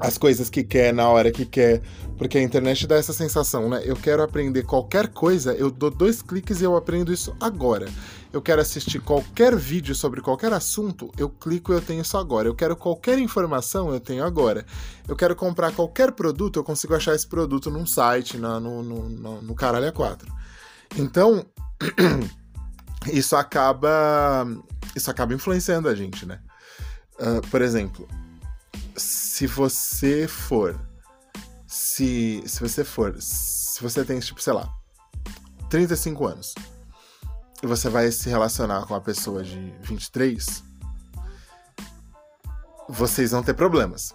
[0.00, 1.80] as coisas que quer na hora que quer,
[2.18, 3.80] porque a internet dá essa sensação, né?
[3.84, 7.86] Eu quero aprender qualquer coisa, eu dou dois cliques e eu aprendo isso agora.
[8.36, 12.46] Eu quero assistir qualquer vídeo sobre qualquer assunto, eu clico e eu tenho isso agora.
[12.46, 14.66] Eu quero qualquer informação, eu tenho agora.
[15.08, 19.08] Eu quero comprar qualquer produto, eu consigo achar esse produto num site, na, no, no,
[19.08, 20.30] no, no Caralho 4.
[20.98, 21.46] Então,
[23.10, 24.46] isso acaba.
[24.94, 26.38] Isso acaba influenciando a gente, né?
[27.18, 28.06] Uh, por exemplo,
[28.94, 30.78] se você for.
[31.66, 33.16] Se, se você for.
[33.18, 34.68] Se você tem, tipo, sei lá,
[35.70, 36.54] 35 anos
[37.62, 40.62] e você vai se relacionar com uma pessoa de 23,
[42.88, 44.14] vocês vão ter problemas.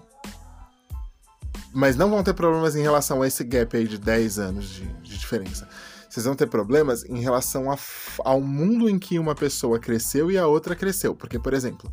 [1.74, 4.86] Mas não vão ter problemas em relação a esse gap aí de 10 anos de,
[5.02, 5.68] de diferença.
[6.10, 7.78] Vocês vão ter problemas em relação a,
[8.26, 11.16] ao mundo em que uma pessoa cresceu e a outra cresceu.
[11.16, 11.90] Porque, por exemplo,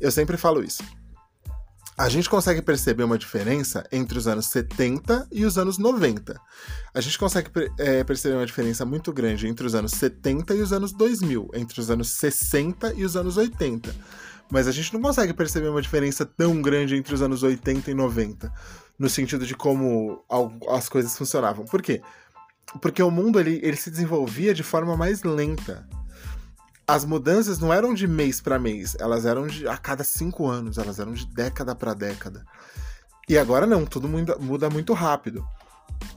[0.00, 0.82] eu sempre falo isso.
[1.96, 6.40] A gente consegue perceber uma diferença entre os anos 70 e os anos 90.
[6.94, 10.72] A gente consegue é, perceber uma diferença muito grande entre os anos 70 e os
[10.72, 13.94] anos 2000, entre os anos 60 e os anos 80.
[14.50, 17.94] Mas a gente não consegue perceber uma diferença tão grande entre os anos 80 e
[17.94, 18.52] 90,
[18.98, 20.24] no sentido de como
[20.70, 21.66] as coisas funcionavam.
[21.66, 22.00] Por quê?
[22.80, 25.86] Porque o mundo ele, ele se desenvolvia de forma mais lenta.
[26.92, 30.76] As mudanças não eram de mês para mês, elas eram de a cada cinco anos,
[30.76, 32.44] elas eram de década para década.
[33.26, 35.42] E agora não, tudo muda, muda muito rápido.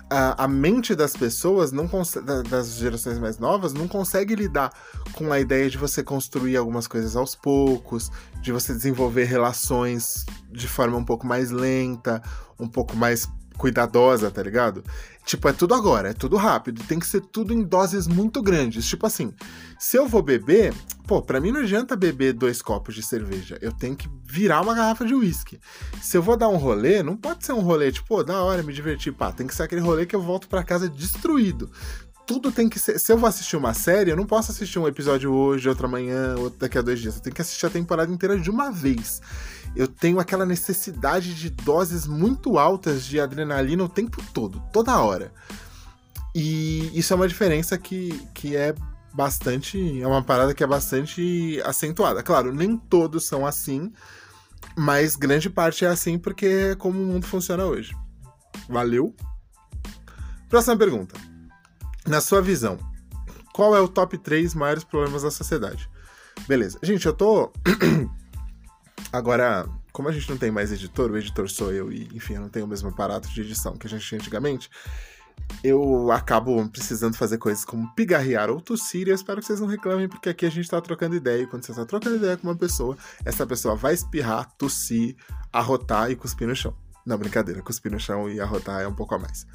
[0.09, 1.89] A, a, mente das pessoas, não
[2.49, 4.69] das gerações mais novas, não consegue lidar
[5.13, 8.11] com a ideia de você construir algumas coisas aos poucos,
[8.41, 12.21] de você desenvolver relações de forma um pouco mais lenta,
[12.59, 14.83] um pouco mais cuidadosa, tá ligado?
[15.25, 18.87] Tipo, é tudo agora, é tudo rápido, tem que ser tudo em doses muito grandes.
[18.87, 19.33] Tipo assim,
[19.79, 20.71] se eu vou beber,
[21.07, 24.75] pô, pra mim não adianta beber dois copos de cerveja, eu tenho que virar uma
[24.75, 25.59] garrafa de uísque.
[25.99, 28.71] Se eu vou dar um rolê, não pode ser um rolê tipo, da hora, me
[28.71, 31.71] divertir, pá, tem que ser aquele rolê que eu volto para casa destruído.
[32.27, 32.99] Tudo tem que ser.
[32.99, 36.35] Se eu vou assistir uma série, eu não posso assistir um episódio hoje, outro amanhã,
[36.37, 37.15] outro daqui a dois dias.
[37.15, 39.21] Eu tenho que assistir a temporada inteira de uma vez
[39.75, 45.33] eu tenho aquela necessidade de doses muito altas de adrenalina o tempo todo, toda hora.
[46.33, 48.73] E isso é uma diferença que, que é
[49.13, 50.01] bastante.
[50.01, 52.21] É uma parada que é bastante acentuada.
[52.21, 53.91] Claro, nem todos são assim,
[54.77, 57.95] mas grande parte é assim porque é como o mundo funciona hoje.
[58.67, 59.15] Valeu?
[60.49, 61.15] Próxima pergunta.
[62.05, 62.77] Na sua visão,
[63.53, 65.89] qual é o top 3 maiores problemas da sociedade?
[66.47, 66.77] Beleza.
[66.83, 67.51] Gente, eu tô
[69.15, 72.41] Agora, como a gente não tem mais editor, o editor sou eu e, enfim, eu
[72.41, 74.69] não tenho o mesmo aparato de edição que a gente tinha antigamente,
[75.63, 79.67] eu acabo precisando fazer coisas como pigarrear ou tossir, e eu espero que vocês não
[79.67, 82.47] reclamem, porque aqui a gente tá trocando ideia, e quando você tá trocando ideia com
[82.47, 85.15] uma pessoa, essa pessoa vai espirrar, tossir,
[85.51, 86.75] arrotar e cuspir no chão.
[87.05, 89.47] Não, brincadeira, cuspir no chão e arrotar é um pouco a mais.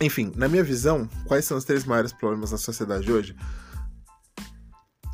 [0.00, 3.34] Enfim, na minha visão, quais são os três maiores problemas da sociedade hoje?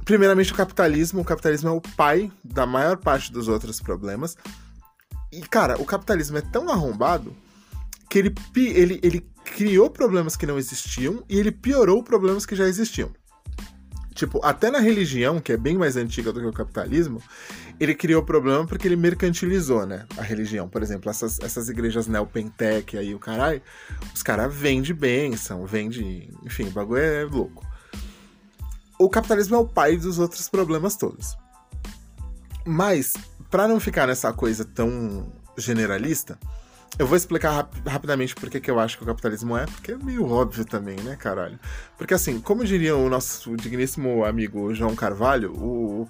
[0.04, 1.20] Primeiramente, o capitalismo.
[1.20, 4.36] O capitalismo é o pai da maior parte dos outros problemas.
[5.30, 7.34] E, cara, o capitalismo é tão arrombado
[8.08, 12.66] que ele, ele, ele criou problemas que não existiam e ele piorou problemas que já
[12.66, 13.10] existiam.
[14.14, 17.22] Tipo, até na religião, que é bem mais antiga do que o capitalismo,
[17.80, 20.04] ele criou problema porque ele mercantilizou, né?
[20.18, 20.68] A religião.
[20.68, 23.62] Por exemplo, essas, essas igrejas neopentec aí, o caralho,
[24.14, 26.30] os caras vendem bênção, vendem.
[26.44, 27.71] Enfim, o bagulho é louco
[29.04, 31.36] o capitalismo é o pai dos outros problemas todos.
[32.64, 33.14] Mas,
[33.50, 36.38] para não ficar nessa coisa tão generalista,
[36.98, 39.96] eu vou explicar rap rapidamente por que eu acho que o capitalismo é, porque é
[39.96, 41.58] meio óbvio também, né, caralho?
[41.96, 46.08] Porque assim, como diria o nosso digníssimo amigo João Carvalho, o,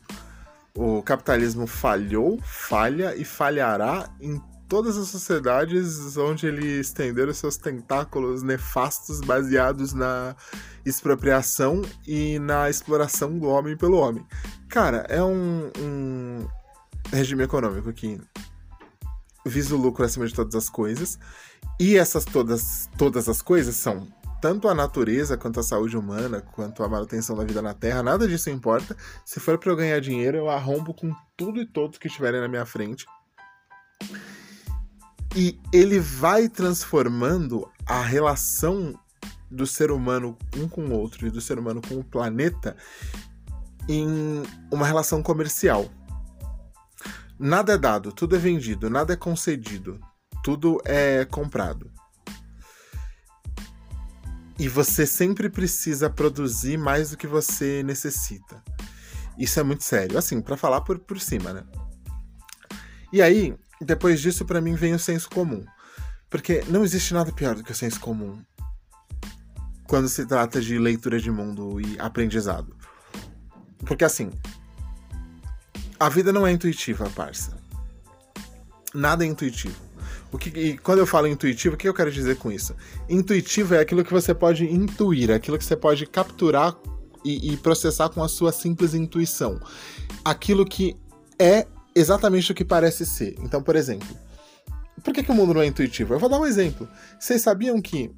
[0.75, 4.41] o capitalismo falhou, falha e falhará em
[4.73, 10.35] todas as sociedades onde ele estender os seus tentáculos nefastos baseados na
[10.83, 14.27] expropriação e na exploração do homem pelo homem.
[14.71, 16.49] Cara, é um, um
[17.13, 18.19] regime econômico que
[19.45, 21.19] visa o lucro acima de todas as coisas.
[21.79, 24.09] E essas todas, todas as coisas são
[24.41, 28.27] tanto a natureza, quanto a saúde humana, quanto a manutenção da vida na Terra, nada
[28.27, 28.97] disso importa.
[29.23, 32.49] Se for para eu ganhar dinheiro, eu arrombo com tudo e todos que estiverem na
[32.49, 33.05] minha frente.
[35.35, 38.99] E ele vai transformando a relação
[39.51, 42.77] do ser humano um com o outro e do ser humano com o planeta
[43.89, 45.91] em uma relação comercial.
[47.39, 49.99] Nada é dado, tudo é vendido, nada é concedido,
[50.43, 51.91] tudo é comprado.
[54.59, 58.63] E você sempre precisa produzir mais do que você necessita.
[59.37, 61.65] Isso é muito sério, assim, para falar por, por cima, né?
[63.13, 65.65] E aí, depois disso, para mim, vem o senso comum.
[66.31, 68.43] Porque não existe nada pior do que o senso comum
[69.87, 72.75] quando se trata de leitura de mundo e aprendizado.
[73.85, 74.31] Porque assim,
[76.01, 77.55] a vida não é intuitiva, parça.
[78.95, 79.77] Nada é intuitivo.
[80.33, 82.75] O que, e quando eu falo intuitivo, o que eu quero dizer com isso?
[83.07, 86.75] Intuitivo é aquilo que você pode intuir, é aquilo que você pode capturar
[87.23, 89.61] e, e processar com a sua simples intuição.
[90.25, 90.97] Aquilo que
[91.39, 93.35] é exatamente o que parece ser.
[93.41, 94.09] Então, por exemplo,
[95.03, 96.15] por que, que o mundo não é intuitivo?
[96.15, 96.89] Eu vou dar um exemplo.
[97.19, 98.11] Vocês sabiam que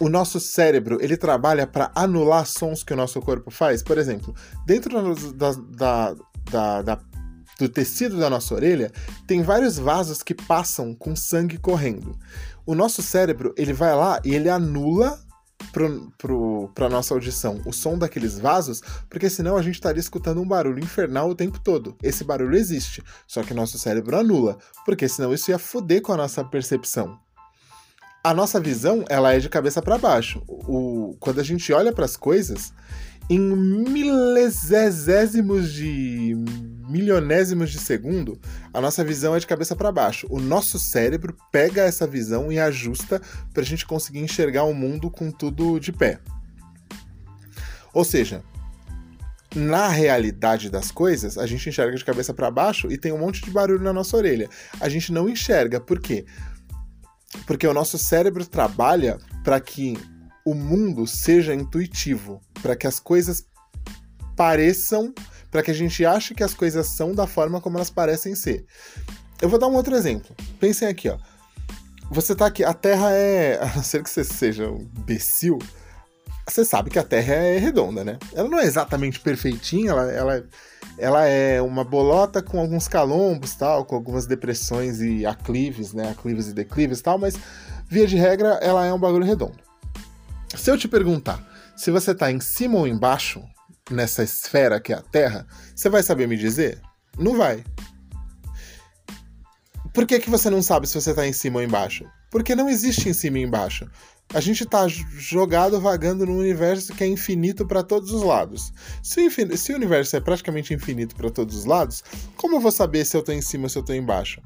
[0.00, 3.82] o nosso cérebro ele trabalha para anular sons que o nosso corpo faz?
[3.82, 4.34] Por exemplo,
[4.66, 6.14] dentro da, da,
[6.50, 7.00] da, da,
[7.58, 8.92] do tecido da nossa orelha
[9.26, 12.18] tem vários vasos que passam com sangue correndo.
[12.66, 15.18] O nosso cérebro ele vai lá e ele anula
[16.74, 20.82] pra nossa audição o som daqueles vasos, porque senão a gente estaria escutando um barulho
[20.82, 21.96] infernal o tempo todo.
[22.02, 26.16] Esse barulho existe, só que nosso cérebro anula, porque senão isso ia foder com a
[26.16, 27.18] nossa percepção.
[28.22, 30.42] A nossa visão, ela é de cabeça para baixo.
[30.48, 32.72] O, quando a gente olha para as coisas,
[33.28, 36.34] em milesésimos de
[36.88, 38.38] milionésimos de segundo,
[38.72, 40.26] a nossa visão é de cabeça para baixo.
[40.30, 43.20] O nosso cérebro pega essa visão e ajusta
[43.52, 46.20] para a gente conseguir enxergar o mundo com tudo de pé.
[47.92, 48.42] Ou seja,
[49.54, 53.42] na realidade das coisas, a gente enxerga de cabeça para baixo e tem um monte
[53.42, 54.48] de barulho na nossa orelha.
[54.80, 56.24] A gente não enxerga, por quê?
[57.46, 59.96] Porque o nosso cérebro trabalha para que
[60.44, 63.46] o mundo seja intuitivo, para que as coisas
[64.36, 65.14] pareçam,
[65.54, 68.66] para que a gente ache que as coisas são da forma como elas parecem ser.
[69.40, 70.34] Eu vou dar um outro exemplo.
[70.58, 71.16] Pensem aqui, ó.
[72.10, 75.60] Você tá aqui, a Terra é, a não ser que você seja um imbecil,
[76.44, 78.18] você sabe que a Terra é redonda, né?
[78.34, 80.44] Ela não é exatamente perfeitinha, ela, ela,
[80.98, 86.10] ela é uma bolota com alguns calombos, tal, com algumas depressões e aclives, né?
[86.10, 87.36] Aclives e declives, tal, mas
[87.86, 89.60] via de regra ela é um bagulho redondo.
[90.56, 91.40] Se eu te perguntar
[91.76, 93.40] se você está em cima ou embaixo
[93.90, 96.80] nessa esfera que é a Terra, você vai saber me dizer?
[97.18, 97.64] Não vai.
[99.92, 102.04] Por que, que você não sabe se você está em cima ou embaixo?
[102.30, 103.88] Porque não existe em cima e embaixo.
[104.32, 108.72] A gente está jogado vagando num universo que é infinito para todos os lados.
[109.02, 112.02] Se o, se o, universo é praticamente infinito para todos os lados,
[112.36, 114.40] como eu vou saber se eu estou em cima ou se eu estou embaixo?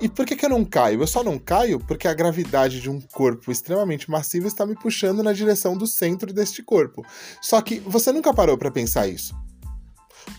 [0.00, 1.02] E por que, que eu não caio?
[1.02, 5.22] Eu só não caio porque a gravidade de um corpo extremamente massivo está me puxando
[5.22, 7.04] na direção do centro deste corpo.
[7.42, 9.34] Só que você nunca parou para pensar isso.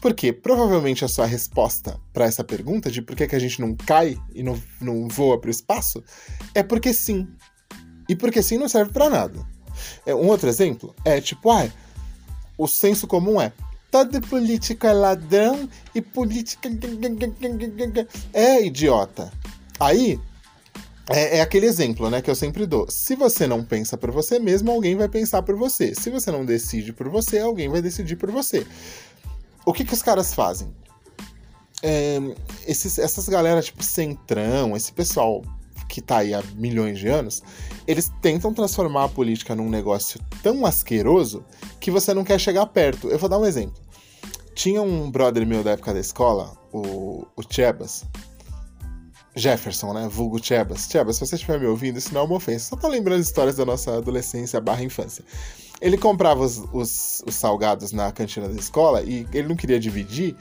[0.01, 3.75] Porque provavelmente a sua resposta para essa pergunta de por que, que a gente não
[3.75, 6.03] cai e não, não voa para o espaço
[6.53, 7.27] é porque sim.
[8.07, 9.39] E porque sim não serve para nada.
[10.05, 11.67] É, um outro exemplo é tipo, ah,
[12.57, 13.51] o senso comum é
[13.95, 16.69] todo político é ladrão e política
[18.33, 19.31] é idiota.
[19.79, 20.19] Aí
[21.09, 22.87] é, é, aquele exemplo, né, que eu sempre dou.
[22.89, 25.95] Se você não pensa por você mesmo, alguém vai pensar por você.
[25.95, 28.67] Se você não decide por você, alguém vai decidir por você.
[29.65, 30.67] O que que os caras fazem?
[31.81, 32.19] É,
[32.67, 35.41] esses, essas galera tipo centrão, esse pessoal
[35.87, 37.41] que tá aí há milhões de anos,
[37.87, 41.45] eles tentam transformar a política num negócio tão asqueroso
[41.79, 43.07] que você não quer chegar perto.
[43.09, 43.81] Eu vou dar um exemplo.
[44.53, 48.05] Tinha um brother meu da época da escola, o, o Chebas.
[49.35, 50.07] Jefferson, né?
[50.09, 50.87] Vulgo Chebas.
[50.89, 52.69] Chebas, se você estiver me ouvindo, isso não é uma ofensa.
[52.69, 55.25] Só tô lembrando histórias da nossa adolescência barra infância.
[55.81, 60.35] Ele comprava os, os, os salgados na cantina da escola e ele não queria dividir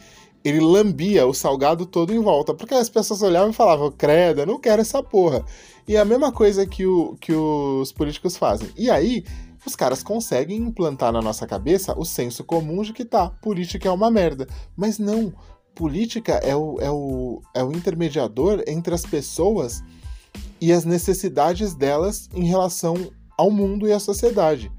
[0.45, 4.47] ele lambia o salgado todo em volta, porque as pessoas olhavam e falavam, credo, eu
[4.47, 5.43] não quero essa porra.
[5.89, 8.69] E é a mesma coisa que, o, que os políticos fazem.
[8.77, 9.25] E aí,
[9.67, 13.93] os caras conseguem implantar na nossa cabeça o senso comum de que tá, política é
[13.93, 14.47] uma merda.
[14.77, 15.33] Mas não,
[15.75, 19.83] política é o, é o, é o intermediador entre as pessoas
[20.61, 24.71] e as necessidades delas em relação ao mundo e à sociedade.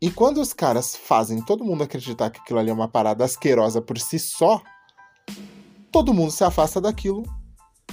[0.00, 3.80] E quando os caras fazem todo mundo acreditar que aquilo ali é uma parada asquerosa
[3.80, 4.62] por si só,
[5.94, 7.22] todo mundo se afasta daquilo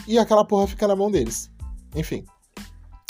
[0.08, 1.52] e aquela porra fica na mão deles.
[1.96, 2.26] Enfim.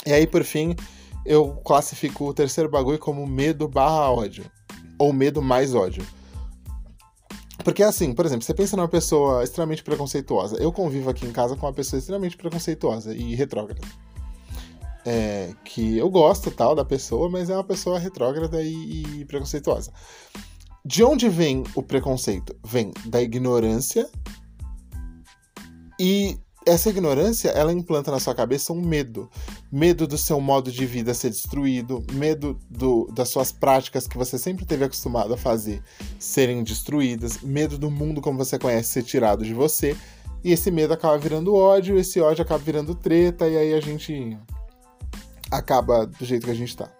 [0.04, 0.76] E aí, por fim,
[1.24, 4.44] eu classifico o terceiro bagulho como medo barra ódio.
[4.98, 6.06] Ou medo mais ódio.
[7.64, 10.56] Porque assim, por exemplo, você pensa numa pessoa extremamente preconceituosa.
[10.56, 13.80] Eu convivo aqui em casa com uma pessoa extremamente preconceituosa e retrógrada.
[15.06, 19.90] É, que eu gosto tal da pessoa, mas é uma pessoa retrógrada e, e preconceituosa.
[20.84, 22.54] De onde vem o preconceito?
[22.62, 24.06] Vem da ignorância
[25.98, 29.28] e essa ignorância, ela implanta na sua cabeça um medo.
[29.70, 34.38] Medo do seu modo de vida ser destruído, medo do, das suas práticas que você
[34.38, 35.82] sempre teve acostumado a fazer
[36.18, 39.96] serem destruídas, medo do mundo como você conhece ser tirado de você.
[40.44, 44.36] E esse medo acaba virando ódio, esse ódio acaba virando treta, e aí a gente
[45.50, 46.90] acaba do jeito que a gente tá.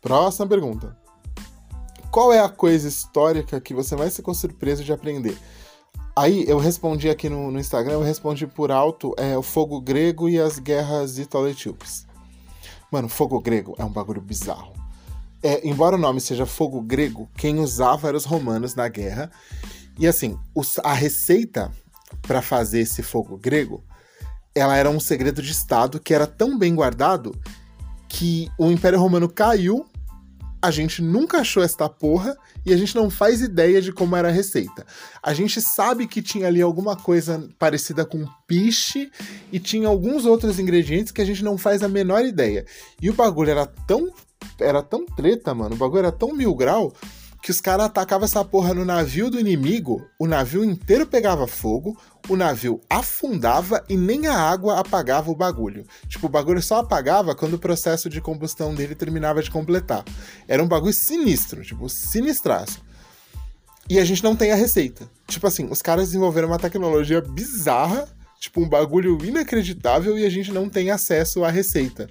[0.00, 0.96] Próxima pergunta.
[2.10, 5.36] Qual é a coisa histórica que você mais ficou surpreso de aprender?
[6.16, 10.28] Aí eu respondi aqui no, no, Instagram, eu respondi por alto é, o fogo grego
[10.28, 12.06] e as guerras italo-etíopes.
[12.90, 14.72] Mano, fogo grego é um bagulho bizarro.
[15.42, 19.28] É, embora o nome seja fogo grego, quem usava eram os romanos na guerra.
[19.98, 21.72] E assim, os, a receita
[22.22, 23.82] para fazer esse fogo grego,
[24.54, 27.36] ela era um segredo de estado que era tão bem guardado
[28.08, 29.84] que o Império Romano caiu
[30.64, 32.34] a gente nunca achou esta porra
[32.64, 34.86] e a gente não faz ideia de como era a receita.
[35.22, 39.12] A gente sabe que tinha ali alguma coisa parecida com piche
[39.52, 42.64] e tinha alguns outros ingredientes que a gente não faz a menor ideia.
[42.98, 44.10] E o bagulho era tão
[44.58, 45.74] era tão treta, mano.
[45.74, 46.94] O bagulho era tão mil grau
[47.44, 51.94] que os caras atacavam essa porra no navio do inimigo, o navio inteiro pegava fogo,
[52.26, 55.84] o navio afundava e nem a água apagava o bagulho.
[56.08, 60.02] Tipo, o bagulho só apagava quando o processo de combustão dele terminava de completar.
[60.48, 62.80] Era um bagulho sinistro, tipo, sinistraço.
[63.90, 65.06] E a gente não tem a receita.
[65.28, 68.08] Tipo assim, os caras desenvolveram uma tecnologia bizarra,
[68.40, 72.08] tipo, um bagulho inacreditável e a gente não tem acesso à receita.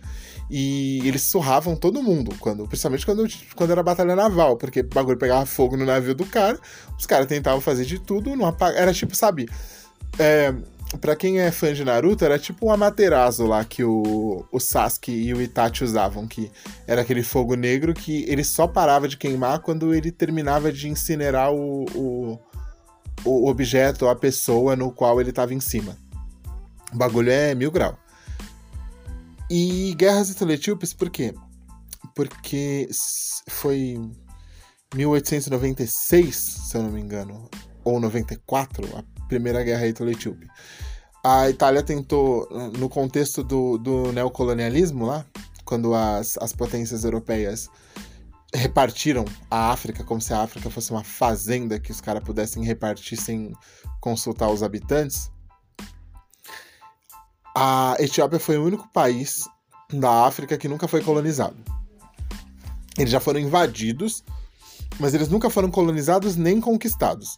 [0.55, 5.17] E eles surravam todo mundo, quando, principalmente quando, quando era batalha naval, porque o bagulho
[5.17, 6.59] pegava fogo no navio do cara,
[6.95, 8.77] os caras tentavam fazer de tudo, não apag...
[8.77, 9.49] era tipo, sabe,
[10.19, 10.53] é,
[11.01, 15.11] pra quem é fã de Naruto, era tipo um Amaterasu lá que o, o Sasuke
[15.11, 16.51] e o Itachi usavam, que
[16.85, 21.51] era aquele fogo negro que ele só parava de queimar quando ele terminava de incinerar
[21.51, 22.39] o, o,
[23.25, 25.97] o objeto, a pessoa no qual ele estava em cima.
[26.93, 27.97] O bagulho é mil grau.
[29.55, 31.31] E Guerras Etioletíopes, por quê?
[32.15, 32.89] Porque
[33.47, 34.01] foi
[34.95, 37.47] 1896, se eu não me engano,
[37.83, 40.47] ou 94, a Primeira Guerra Etioletíope.
[41.23, 42.49] A Itália tentou,
[42.79, 45.23] no contexto do, do neocolonialismo lá,
[45.63, 47.69] quando as, as potências europeias
[48.55, 53.19] repartiram a África como se a África fosse uma fazenda que os caras pudessem repartir
[53.19, 53.53] sem
[54.01, 55.29] consultar os habitantes.
[57.55, 59.47] A Etiópia foi o único país
[59.91, 61.57] da África que nunca foi colonizado.
[62.97, 64.23] Eles já foram invadidos,
[64.99, 67.37] mas eles nunca foram colonizados nem conquistados.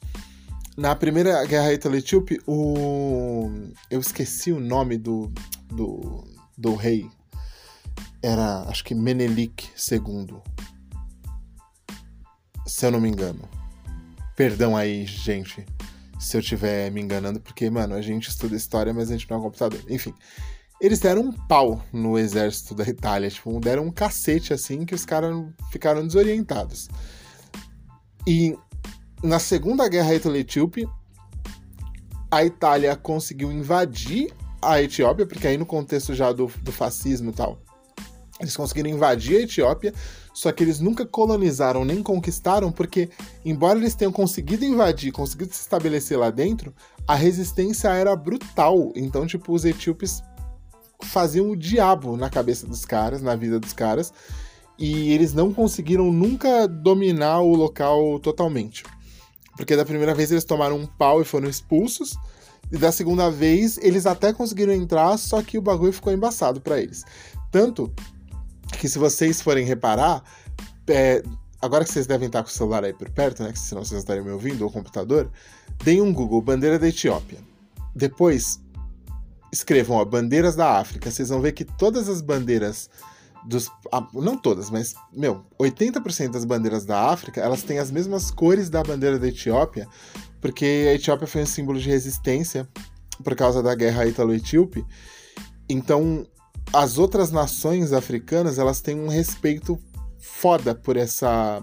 [0.77, 3.49] Na primeira guerra ítalo-etíope, o.
[3.89, 5.31] Eu esqueci o nome do,
[5.67, 6.25] do,
[6.57, 7.09] do rei.
[8.21, 10.37] Era, acho que Menelik II.
[12.65, 13.47] Se eu não me engano.
[14.35, 15.65] Perdão aí, gente,
[16.19, 19.37] se eu estiver me enganando, porque, mano, a gente estuda história, mas a gente não
[19.37, 19.81] é um computador.
[19.89, 20.13] Enfim.
[20.79, 25.05] Eles deram um pau no exército da Itália, tipo, deram um cacete assim que os
[25.05, 25.33] caras
[25.71, 26.89] ficaram desorientados.
[28.27, 28.57] E
[29.23, 30.87] na Segunda Guerra Ítalo-Etíope,
[32.29, 37.33] a Itália conseguiu invadir a Etiópia, porque aí no contexto já do, do fascismo e
[37.33, 37.61] tal,
[38.39, 39.93] eles conseguiram invadir a Etiópia,
[40.35, 43.09] só que eles nunca colonizaram nem conquistaram, porque,
[43.45, 46.75] embora eles tenham conseguido invadir, conseguido se estabelecer lá dentro,
[47.07, 48.91] a resistência era brutal.
[48.97, 50.21] Então, tipo, os etíopes
[51.03, 54.11] faziam o diabo na cabeça dos caras, na vida dos caras,
[54.77, 58.83] e eles não conseguiram nunca dominar o local totalmente.
[59.55, 62.17] Porque da primeira vez eles tomaram um pau e foram expulsos.
[62.69, 66.81] E da segunda vez eles até conseguiram entrar, só que o bagulho ficou embaçado para
[66.81, 67.05] eles.
[67.49, 67.89] Tanto
[68.79, 70.23] que se vocês forem reparar,
[70.87, 71.23] é,
[71.61, 73.53] agora que vocês devem estar com o celular aí por perto, né?
[73.55, 75.29] Senão vocês estariam me ouvindo, ou computador,
[75.83, 77.39] deem um Google, bandeira da Etiópia.
[77.95, 78.59] Depois,
[79.51, 81.09] escrevam, ó, bandeiras da África.
[81.09, 82.89] Vocês vão ver que todas as bandeiras
[83.45, 83.71] dos.
[84.13, 88.83] Não todas, mas, meu, 80% das bandeiras da África, elas têm as mesmas cores da
[88.83, 89.87] bandeira da Etiópia,
[90.41, 92.67] porque a Etiópia foi um símbolo de resistência
[93.23, 94.85] por causa da guerra ítalo-etíope.
[95.69, 96.27] Então,
[96.73, 99.79] as outras nações africanas, elas têm um respeito
[100.17, 101.61] foda por essa,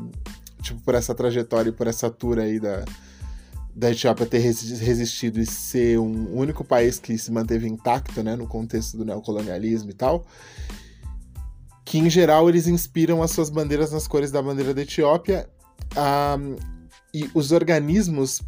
[0.63, 2.85] tipo, por essa trajetória e por essa tour aí da,
[3.75, 8.47] da Etiópia ter resistido e ser um único país que se manteve intacto, né, no
[8.47, 10.25] contexto do neocolonialismo e tal
[11.93, 15.47] que em geral eles inspiram as suas bandeiras nas cores da bandeira da Etiópia.
[15.95, 16.57] Um,
[17.13, 18.41] e os organismos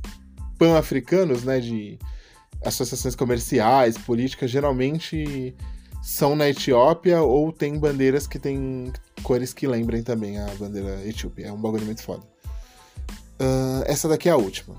[0.59, 1.99] pan-africanos, né, de
[2.65, 5.55] associações comerciais, políticas, geralmente
[6.05, 8.93] são na Etiópia ou tem bandeiras que têm
[9.23, 11.43] cores que lembrem também a bandeira etíope.
[11.43, 12.23] É um bagulho muito foda.
[13.41, 14.77] Uh, essa daqui é a última.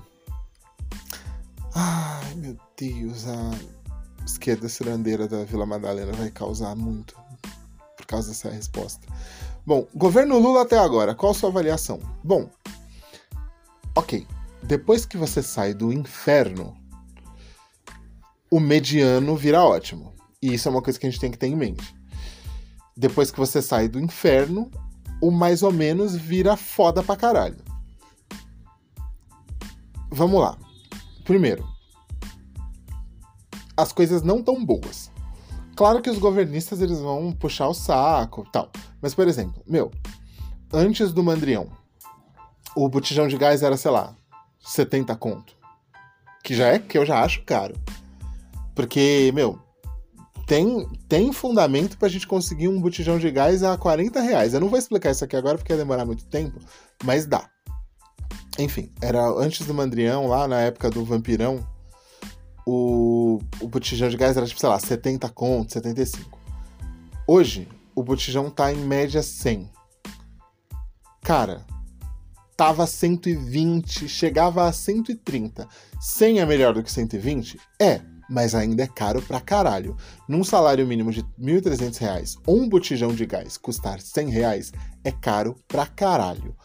[1.74, 3.50] Ai, meu Deus, a
[4.24, 7.16] esquerda cirandeira da Vila Madalena vai causar muito
[7.96, 9.04] por causa dessa resposta.
[9.66, 11.98] Bom, governo Lula até agora, qual sua avaliação?
[12.22, 12.48] Bom,
[13.96, 14.24] ok.
[14.62, 16.76] Depois que você sai do inferno,
[18.48, 20.15] o mediano vira ótimo.
[20.42, 21.94] E isso é uma coisa que a gente tem que ter em mente.
[22.96, 24.70] Depois que você sai do inferno,
[25.20, 27.58] o mais ou menos vira foda pra caralho.
[30.10, 30.56] Vamos lá.
[31.24, 31.66] Primeiro,
[33.76, 35.10] as coisas não tão boas.
[35.74, 38.70] Claro que os governistas eles vão puxar o saco tal.
[39.02, 39.90] Mas, por exemplo, meu,
[40.72, 41.70] antes do Mandrião,
[42.74, 44.16] o botijão de gás era, sei lá,
[44.60, 45.54] 70 conto.
[46.42, 47.74] Que já é que eu já acho caro.
[48.74, 49.58] Porque, meu,
[50.46, 54.54] tem, tem fundamento pra gente conseguir um botijão de gás a 40 reais.
[54.54, 56.60] Eu não vou explicar isso aqui agora porque ia demorar muito tempo,
[57.04, 57.50] mas dá.
[58.58, 61.66] Enfim, era antes do Mandrião, lá na época do Vampirão,
[62.64, 66.38] o, o botijão de gás era tipo, sei lá, 70 conto, 75.
[67.26, 69.68] Hoje, o botijão tá em média 100.
[71.22, 71.66] cara,
[72.56, 75.68] tava 120, chegava a 130.
[76.00, 77.58] 100 é melhor do que 120?
[77.80, 79.96] É, mas ainda é caro pra caralho.
[80.28, 81.26] Num salário mínimo de R$
[81.60, 84.72] 1.300, um botijão de gás custar 100 reais
[85.04, 86.56] é caro pra caralho.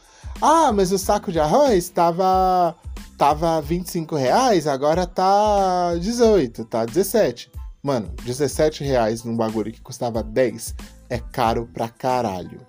[0.41, 2.75] Ah, mas o saco de arroz tava,
[3.17, 7.51] tava 25 reais, agora tá 18, tá 17.
[7.83, 10.75] Mano, 17 reais num bagulho que custava 10
[11.09, 12.65] é caro pra caralho.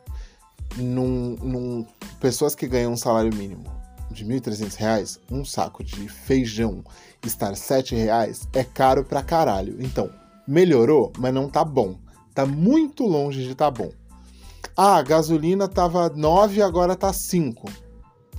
[0.76, 1.86] Num, num,
[2.18, 3.81] pessoas que ganham um salário mínimo
[4.12, 6.84] de R$ 1.300, um saco de feijão
[7.24, 9.76] estar R$ reais é caro pra caralho.
[9.80, 10.10] Então,
[10.46, 11.98] melhorou, mas não tá bom.
[12.34, 13.90] Tá muito longe de tá bom.
[14.76, 17.68] Ah, a gasolina tava 9, agora tá 5.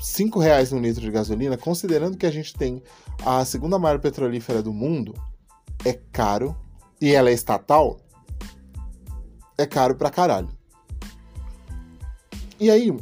[0.01, 2.82] 5 reais no litro de gasolina, considerando que a gente tem
[3.26, 5.13] a segunda maior petrolífera do mundo,
[5.86, 6.55] é caro.
[6.99, 7.97] E ela é estatal,
[9.57, 10.47] é caro pra caralho.
[12.59, 12.95] E aí,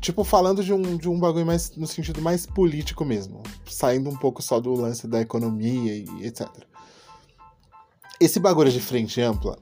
[0.00, 4.16] tipo, falando de um, de um bagulho mais no sentido mais político mesmo, saindo um
[4.16, 6.48] pouco só do lance da economia e etc.
[8.20, 9.58] Esse bagulho de frente ampla,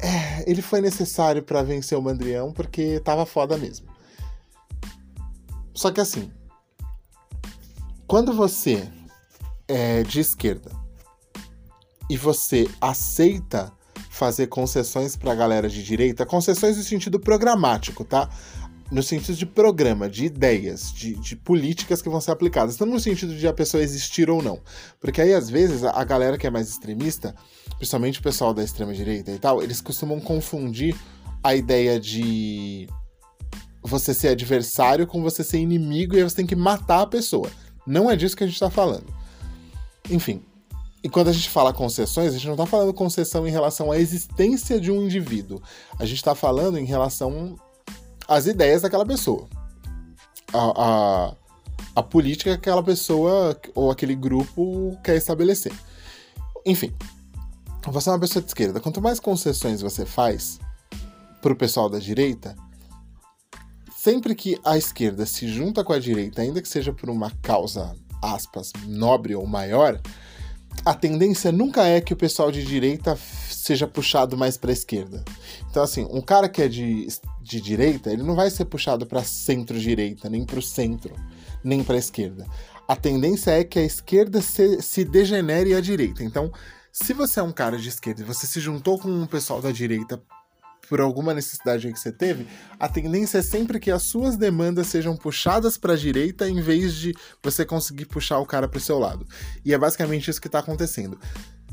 [0.00, 3.86] é, ele foi necessário para vencer o Mandrião porque tava foda mesmo.
[5.74, 6.30] Só que assim,
[8.06, 8.90] quando você
[9.66, 10.70] é de esquerda
[12.10, 13.72] e você aceita
[14.10, 18.28] fazer concessões para a galera de direita, concessões no sentido programático, tá?
[18.90, 22.98] No sentido de programa, de ideias, de, de, políticas que vão ser aplicadas, não no
[22.98, 24.60] sentido de a pessoa existir ou não.
[24.98, 27.34] Porque aí, às vezes, a, galera que é mais extremista,
[27.76, 30.96] principalmente o pessoal da extrema-direita e tal, eles costumam confundir
[31.44, 32.88] a ideia de
[33.82, 37.50] você ser adversário com você ser inimigo e aí você tem que matar a pessoa.
[37.86, 39.06] Não é disso que a gente está falando.
[40.10, 40.42] Enfim,
[41.02, 43.98] e quando a gente fala concessões, a gente não está falando concessão em relação à
[43.98, 45.62] existência de um indivíduo.
[45.98, 47.56] A gente está falando em relação
[48.28, 49.48] às ideias daquela pessoa.
[50.52, 51.34] A, a,
[51.96, 55.72] a, política que aquela pessoa ou aquele grupo quer estabelecer.
[56.64, 56.94] Enfim,
[57.86, 58.80] você é uma pessoa de esquerda.
[58.80, 60.58] Quanto mais concessões você faz
[61.40, 62.54] para o pessoal da direita,
[63.96, 67.94] sempre que a esquerda se junta com a direita, ainda que seja por uma causa,
[68.22, 70.00] aspas, nobre ou maior,
[70.84, 73.18] a tendência nunca é que o pessoal de direita
[73.50, 75.24] seja puxado mais para a esquerda.
[75.70, 77.06] Então, assim, um cara que é de,
[77.48, 81.14] de direita, ele não vai ser puxado para centro-direita, nem para o centro,
[81.64, 82.46] nem para a esquerda.
[82.86, 86.22] A tendência é que a esquerda se, se degenere à direita.
[86.22, 86.52] Então,
[86.92, 89.70] se você é um cara de esquerda e você se juntou com um pessoal da
[89.70, 90.22] direita
[90.88, 92.46] por alguma necessidade que você teve,
[92.78, 96.94] a tendência é sempre que as suas demandas sejam puxadas para a direita em vez
[96.94, 99.26] de você conseguir puxar o cara para o seu lado.
[99.64, 101.18] E é basicamente isso que está acontecendo.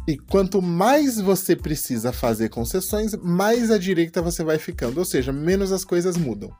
[0.07, 5.33] E quanto mais você precisa fazer concessões, mais à direita você vai ficando, ou seja,
[5.33, 6.51] menos as coisas mudam.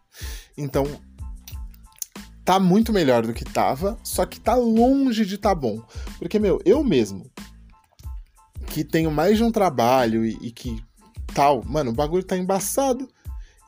[0.57, 0.85] Então,
[2.43, 5.79] tá muito melhor do que tava, só que tá longe de tá bom.
[6.17, 7.29] Porque, meu, eu mesmo,
[8.65, 10.83] que tenho mais de um trabalho e, e que
[11.33, 11.63] tal.
[11.63, 13.07] Mano, o bagulho tá embaçado.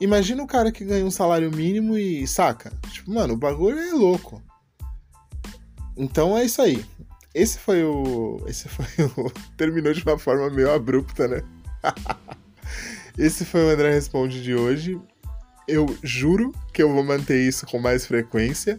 [0.00, 2.72] Imagina o cara que ganha um salário mínimo e saca.
[2.90, 4.42] Tipo, mano, o bagulho é louco.
[5.96, 6.84] Então é isso aí.
[7.34, 8.42] Esse foi o.
[8.46, 9.30] Esse foi o.
[9.56, 11.42] Terminou de uma forma meio abrupta, né?
[13.16, 15.00] Esse foi o André Responde de hoje.
[15.66, 18.78] Eu juro que eu vou manter isso com mais frequência.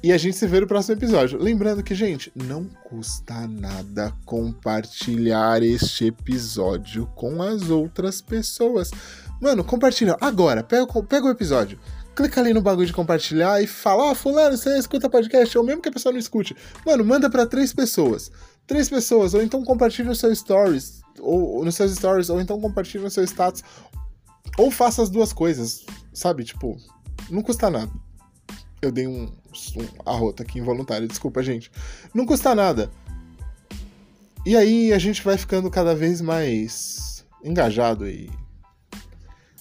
[0.00, 1.42] E a gente se vê no próximo episódio.
[1.42, 8.92] Lembrando que, gente, não custa nada compartilhar este episódio com as outras pessoas.
[9.40, 10.62] Mano, compartilha agora.
[10.62, 11.80] Pega, pega o episódio.
[12.18, 15.80] Clica ali no bagulho de compartilhar e fala: oh, Fulano, você escuta podcast, ou mesmo
[15.80, 16.56] que a pessoa não escute.
[16.84, 18.32] Mano, manda para três pessoas.
[18.66, 23.04] Três pessoas, ou então compartilha nos seus stories, ou nos seus stories, ou então compartilha
[23.04, 23.62] no seu status.
[24.58, 26.42] Ou faça as duas coisas, sabe?
[26.42, 26.76] Tipo,
[27.30, 27.92] não custa nada.
[28.82, 31.70] Eu dei um, um arroto aqui involuntário, desculpa, gente.
[32.12, 32.90] Não custa nada.
[34.44, 38.28] E aí a gente vai ficando cada vez mais engajado e.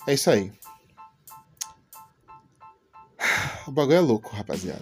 [0.08, 0.52] É isso aí.
[3.68, 4.82] O bagulho é louco, rapaziada.